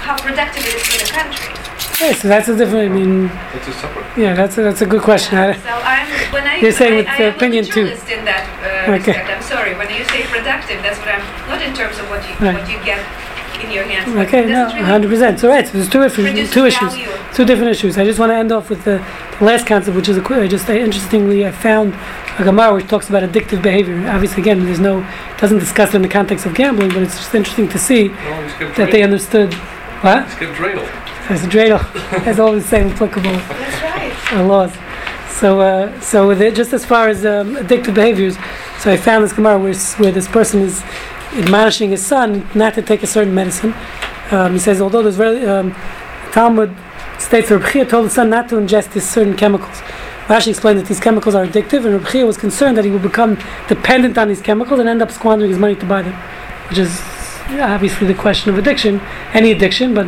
[0.04, 1.54] how productive it is for the country.
[2.00, 2.92] Yeah, so that's a different.
[2.92, 4.06] I mean, That's a separate.
[4.16, 5.36] yeah, that's a, that's a good question.
[5.36, 7.86] I, So I'm when I You're saying I, with I the opinion too.
[8.08, 9.12] in that uh, Okay.
[9.20, 9.28] respect.
[9.28, 9.76] I'm sorry.
[9.76, 12.56] When you say productive, that's what I'm not in terms of what you Right.
[12.56, 13.04] what you get
[13.62, 14.14] in your hands.
[14.26, 15.38] okay, no, hundred percent.
[15.40, 17.34] So right, so there's two issues, two issues, value?
[17.34, 17.98] two different issues.
[17.98, 19.04] I just want to end off with the,
[19.38, 21.94] the last concept, which is a, qu- just uh, interestingly, I found
[22.38, 24.08] a Gemara which talks about addictive behavior.
[24.08, 25.06] Obviously, again, there's no
[25.38, 28.14] doesn't discuss it in the context of gambling, but it's just interesting to see No,
[28.14, 29.52] just give that they understood.
[30.02, 30.26] What?
[30.26, 30.86] Just give dreidel.
[31.30, 31.78] As a dreidel
[32.24, 34.32] has all the same applicable That's right.
[34.32, 34.72] uh, laws.
[35.38, 38.36] So, uh, so with it, just as far as um, addictive behaviors,
[38.78, 40.82] so I found this Gemara where, where this person is
[41.34, 43.74] admonishing his son not to take a certain medicine.
[44.30, 45.74] Um, he says, although there's very um,
[46.32, 46.74] Talmud
[47.18, 49.80] states that Reb Chia told the son not to ingest these certain chemicals.
[50.26, 53.02] Rashi explained that these chemicals are addictive, and Reb Chia was concerned that he would
[53.02, 56.14] become dependent on these chemicals and end up squandering his money to buy them,
[56.68, 57.00] which is
[57.58, 59.00] obviously the question of addiction,
[59.32, 60.04] any addiction, but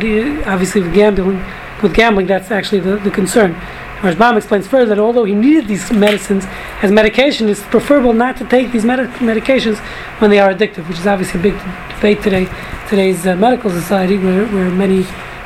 [0.47, 1.43] obviously with gambling,
[1.81, 3.53] with gambling, that's actually the, the concern.
[4.03, 6.43] Rashbam explains further that although he needed these medicines
[6.81, 9.77] as medication, it's preferable not to take these medi- medications
[10.19, 11.53] when they are addictive, which is obviously a big
[11.95, 12.49] debate today,
[12.89, 15.05] today's uh, medical society, where, where many,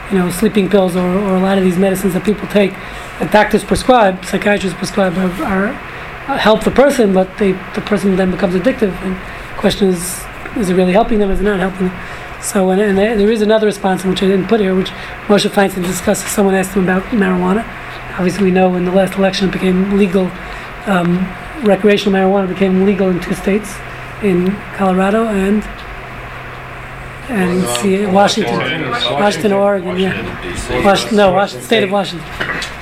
[0.10, 2.72] you know, sleeping pills or, or a lot of these medicines that people take,
[3.20, 8.16] that doctors prescribe, psychiatrists prescribe, are, are uh, help the person, but they, the person
[8.16, 8.91] then becomes addictive.
[9.03, 10.26] And the question is,
[10.58, 11.30] is it really helping them?
[11.30, 12.41] Is it not helping them?
[12.41, 14.89] So, and, and there there is another response, which I didn't put here, which
[15.28, 16.28] Moshe Feinstein discusses.
[16.32, 17.64] Someone asked him about marijuana.
[18.18, 20.32] Obviously, we know in the last election it became legal.
[20.86, 21.20] Um,
[21.63, 23.76] recreational marijuana became legal in two states,
[24.24, 25.63] in Colorado and
[27.30, 28.57] and see, Washington.
[28.89, 30.13] Washington, Oregon, yeah.
[30.13, 30.86] Washington, D.C.
[30.86, 32.28] Washington, no, Washington, state of Washington.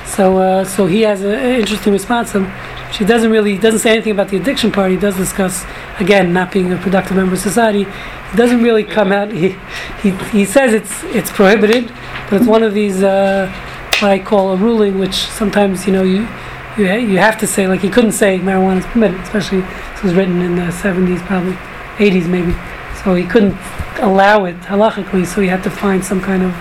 [0.06, 2.34] So, uh, so he has an interesting response.
[2.34, 2.52] Um,
[2.92, 4.90] she doesn't really doesn't say anything about the addiction part.
[4.90, 5.64] He does discuss
[5.98, 7.84] again not being a productive member of society.
[7.84, 9.32] He doesn't really come out.
[9.32, 9.56] He
[10.00, 11.92] he, he says it's it's prohibited,
[12.30, 13.52] but it's one of these uh,
[14.00, 16.28] what I call a ruling, which sometimes you know you.
[16.76, 20.02] You, ha- you have to say like he couldn't say marijuana is permitted, especially this
[20.02, 21.54] was written in the 70s, probably
[21.96, 22.54] 80s maybe.
[23.02, 23.56] So he couldn't
[24.00, 26.54] allow it halachically, so he had to find some kind of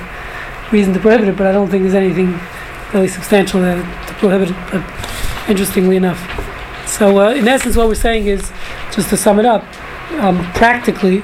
[0.71, 1.36] reason to prohibit it.
[1.38, 2.39] But I don't think there's anything
[2.93, 4.57] really substantial that to prohibit it.
[4.71, 6.19] But interestingly enough,
[6.88, 8.51] so uh, in essence, what we're saying is,
[8.93, 9.63] just to sum it up,
[10.19, 11.23] um, practically,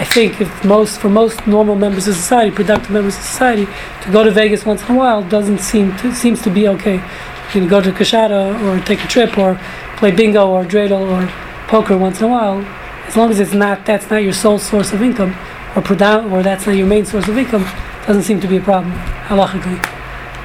[0.00, 3.66] I think if most for most normal members of society, productive members of society,
[4.02, 6.94] to go to Vegas once in a while doesn't seem to seems to be okay.
[6.94, 9.60] You can go to Coushatta or take a trip or
[9.98, 11.26] play bingo or dreidel or
[11.68, 12.64] poker once in a while,
[13.06, 15.32] as long as it's not that's not your sole source of income
[15.76, 17.64] or predom- or that's not your main source of income,
[18.06, 18.92] doesn't seem to be a problem
[19.28, 19.78] halachically.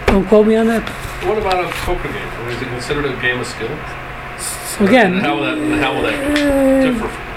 [0.08, 0.84] Don't quote me on that.
[1.26, 2.50] What about a poker game?
[2.50, 3.72] Is it considered a game of skill?
[4.38, 7.35] So again, how will that, how will that differ?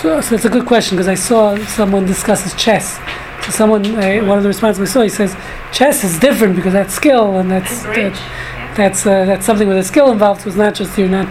[0.00, 2.98] So, so it's a good question because I saw someone discusses chess.
[3.44, 5.34] So someone, uh, one of the responses I saw, he says
[5.72, 9.82] chess is different because that's skill and that's that, that's uh, that's something with a
[9.82, 10.42] skill involved.
[10.42, 11.28] So it's not just you're not,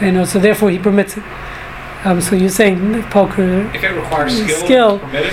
[0.00, 0.24] you know.
[0.24, 1.24] So therefore he permits it.
[2.06, 3.70] Um, so you're saying poker.
[3.74, 5.30] If it requires skill, Skill.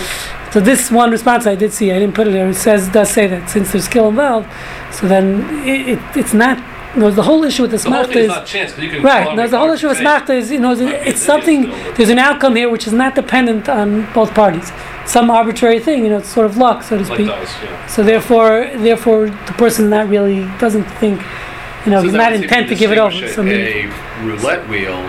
[0.51, 2.49] So this one response I did see, I didn't put it there.
[2.49, 4.49] It says does say that since there's skill involved,
[4.91, 6.61] so then it, it it's not.
[6.93, 9.33] You know, the whole issue with the smachta is not chance, you can Right.
[9.35, 11.69] No, the whole issue with smachta is, you know, it's something.
[11.95, 14.71] There's an outcome here which is not dependent on both parties.
[15.05, 17.27] Some arbitrary thing, you know, it's sort of luck, so to Like speak.
[17.27, 17.87] dice, yeah.
[17.87, 21.21] So therefore, therefore, the person not really doesn't think,
[21.85, 23.27] you know, So he's not intent to give it over.
[23.29, 23.87] So a
[24.23, 24.99] roulette wheel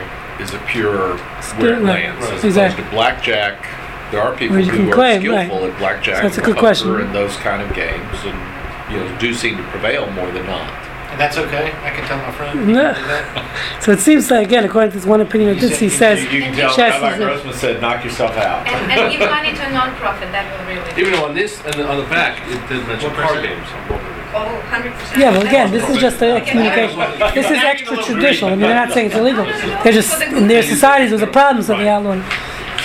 [0.41, 1.16] is a pure
[1.57, 2.83] where it right, lands, as exactly.
[2.83, 4.11] opposed to blackjack.
[4.12, 5.47] There are people who are claim, right.
[5.47, 6.95] skillful at blackjack, So that's a good question.
[7.01, 10.70] and those kind of games, and you know do seem to prevail more than not.
[11.13, 11.73] And that's okay.
[11.85, 12.67] I can tell my friend.
[12.67, 12.89] No.
[12.89, 13.81] You can do that.
[13.85, 16.31] so it seems like again, according to this one opinion of this, he says, You,
[16.31, 19.29] you can tell chess Rabbi is a- Grossman said, "Knock yourself out." And, and give
[19.29, 21.01] money to a non-profit, that will really.
[21.01, 24.23] Even though on this, and on the back, it did mention What card games on.
[24.35, 25.19] Oh, 100%.
[25.19, 26.99] yeah, well, again, this is just a communication.
[27.35, 28.49] This is extra traditional.
[28.49, 29.45] I mean, they're not saying it's illegal.
[29.45, 30.71] They're just in their good.
[30.71, 32.25] societies there's a problem, so they outlawed it.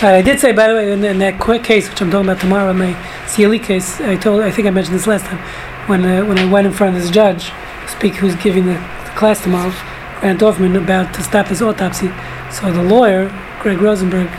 [0.03, 2.29] Uh, I did say, by the way, in, in that quick case, which I'm talking
[2.29, 2.93] about tomorrow, my
[3.27, 5.39] CLE case, I told, I think I mentioned this last time,
[5.87, 7.49] when uh, when I went in front of this judge,
[7.87, 9.73] speak who's giving the, the class tomorrow,
[10.19, 12.09] Grant Dorfman, about to stop his autopsy.
[12.51, 13.29] So the lawyer,
[13.61, 14.29] Greg Rosenberg,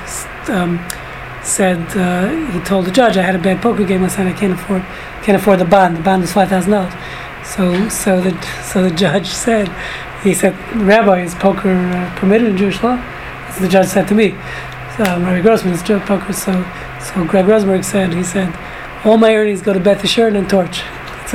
[0.49, 0.79] um,
[1.43, 4.35] said uh, he told the judge, I had a bad poker game last night.
[4.35, 4.83] I can't afford
[5.23, 5.97] can't afford the bond.
[5.97, 6.93] The bond is five thousand dollars.
[7.45, 9.69] So so the so the judge said,
[10.23, 12.97] he said, Rabbi, is poker uh, permitted in Jewish law?
[13.55, 14.33] So the judge said to me,
[14.99, 16.33] um, Rabbi Grossman is Jewish poker.
[16.33, 16.53] So
[17.01, 18.55] so Greg Rosenberg said, he said,
[19.05, 20.81] all my earnings go to Beth Asher and Torch.
[21.31, 21.33] That's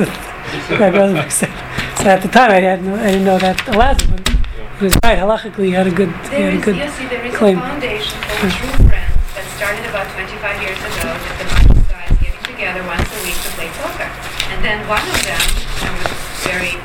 [0.70, 1.63] what Greg Rosenberg said.
[2.04, 4.28] So at the time I had no, I didn't know that allowed it, but
[4.76, 5.16] he was right.
[5.16, 7.56] Halachically, he had a good he There had a good you see, there is claim.
[7.56, 11.88] a foundation called True Friends that started about 25 years ago with the bunch of
[11.88, 14.04] guys getting together once a week to play poker.
[14.52, 15.44] And then one of them,
[15.80, 16.12] I was
[16.44, 16.76] very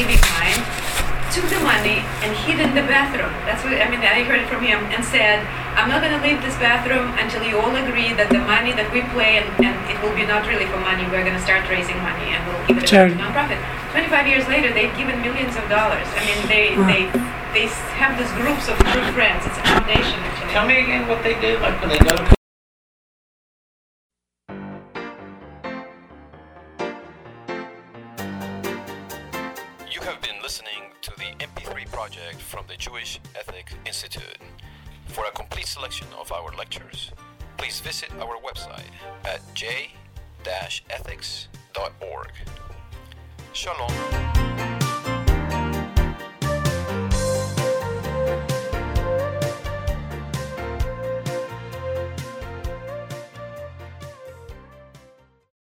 [0.00, 0.79] giving mind,
[1.30, 3.30] took the money and hid in the bathroom.
[3.46, 5.46] That's what, I mean, I heard it from him and said,
[5.78, 8.90] I'm not going to leave this bathroom until you all agree that the money that
[8.90, 11.64] we play, and, and it will be not really for money, we're going to start
[11.70, 13.14] raising money and we'll give it Charity.
[13.14, 13.62] a nonprofit.
[13.94, 16.06] 25 years later, they've given millions of dollars.
[16.18, 16.90] I mean, they, Wow.
[16.90, 17.02] they,
[17.54, 17.66] they
[17.98, 19.46] have these groups of true friends.
[19.46, 20.50] It's a foundation, actually.
[20.50, 22.14] Tell me again what they do, like when they go
[32.00, 34.38] project from the Jewish Ethic Institute.
[35.08, 37.12] For a complete selection of our lectures,
[37.58, 38.88] please visit our website
[39.26, 39.92] at j-ethics.org.
[43.52, 44.69] Shalom.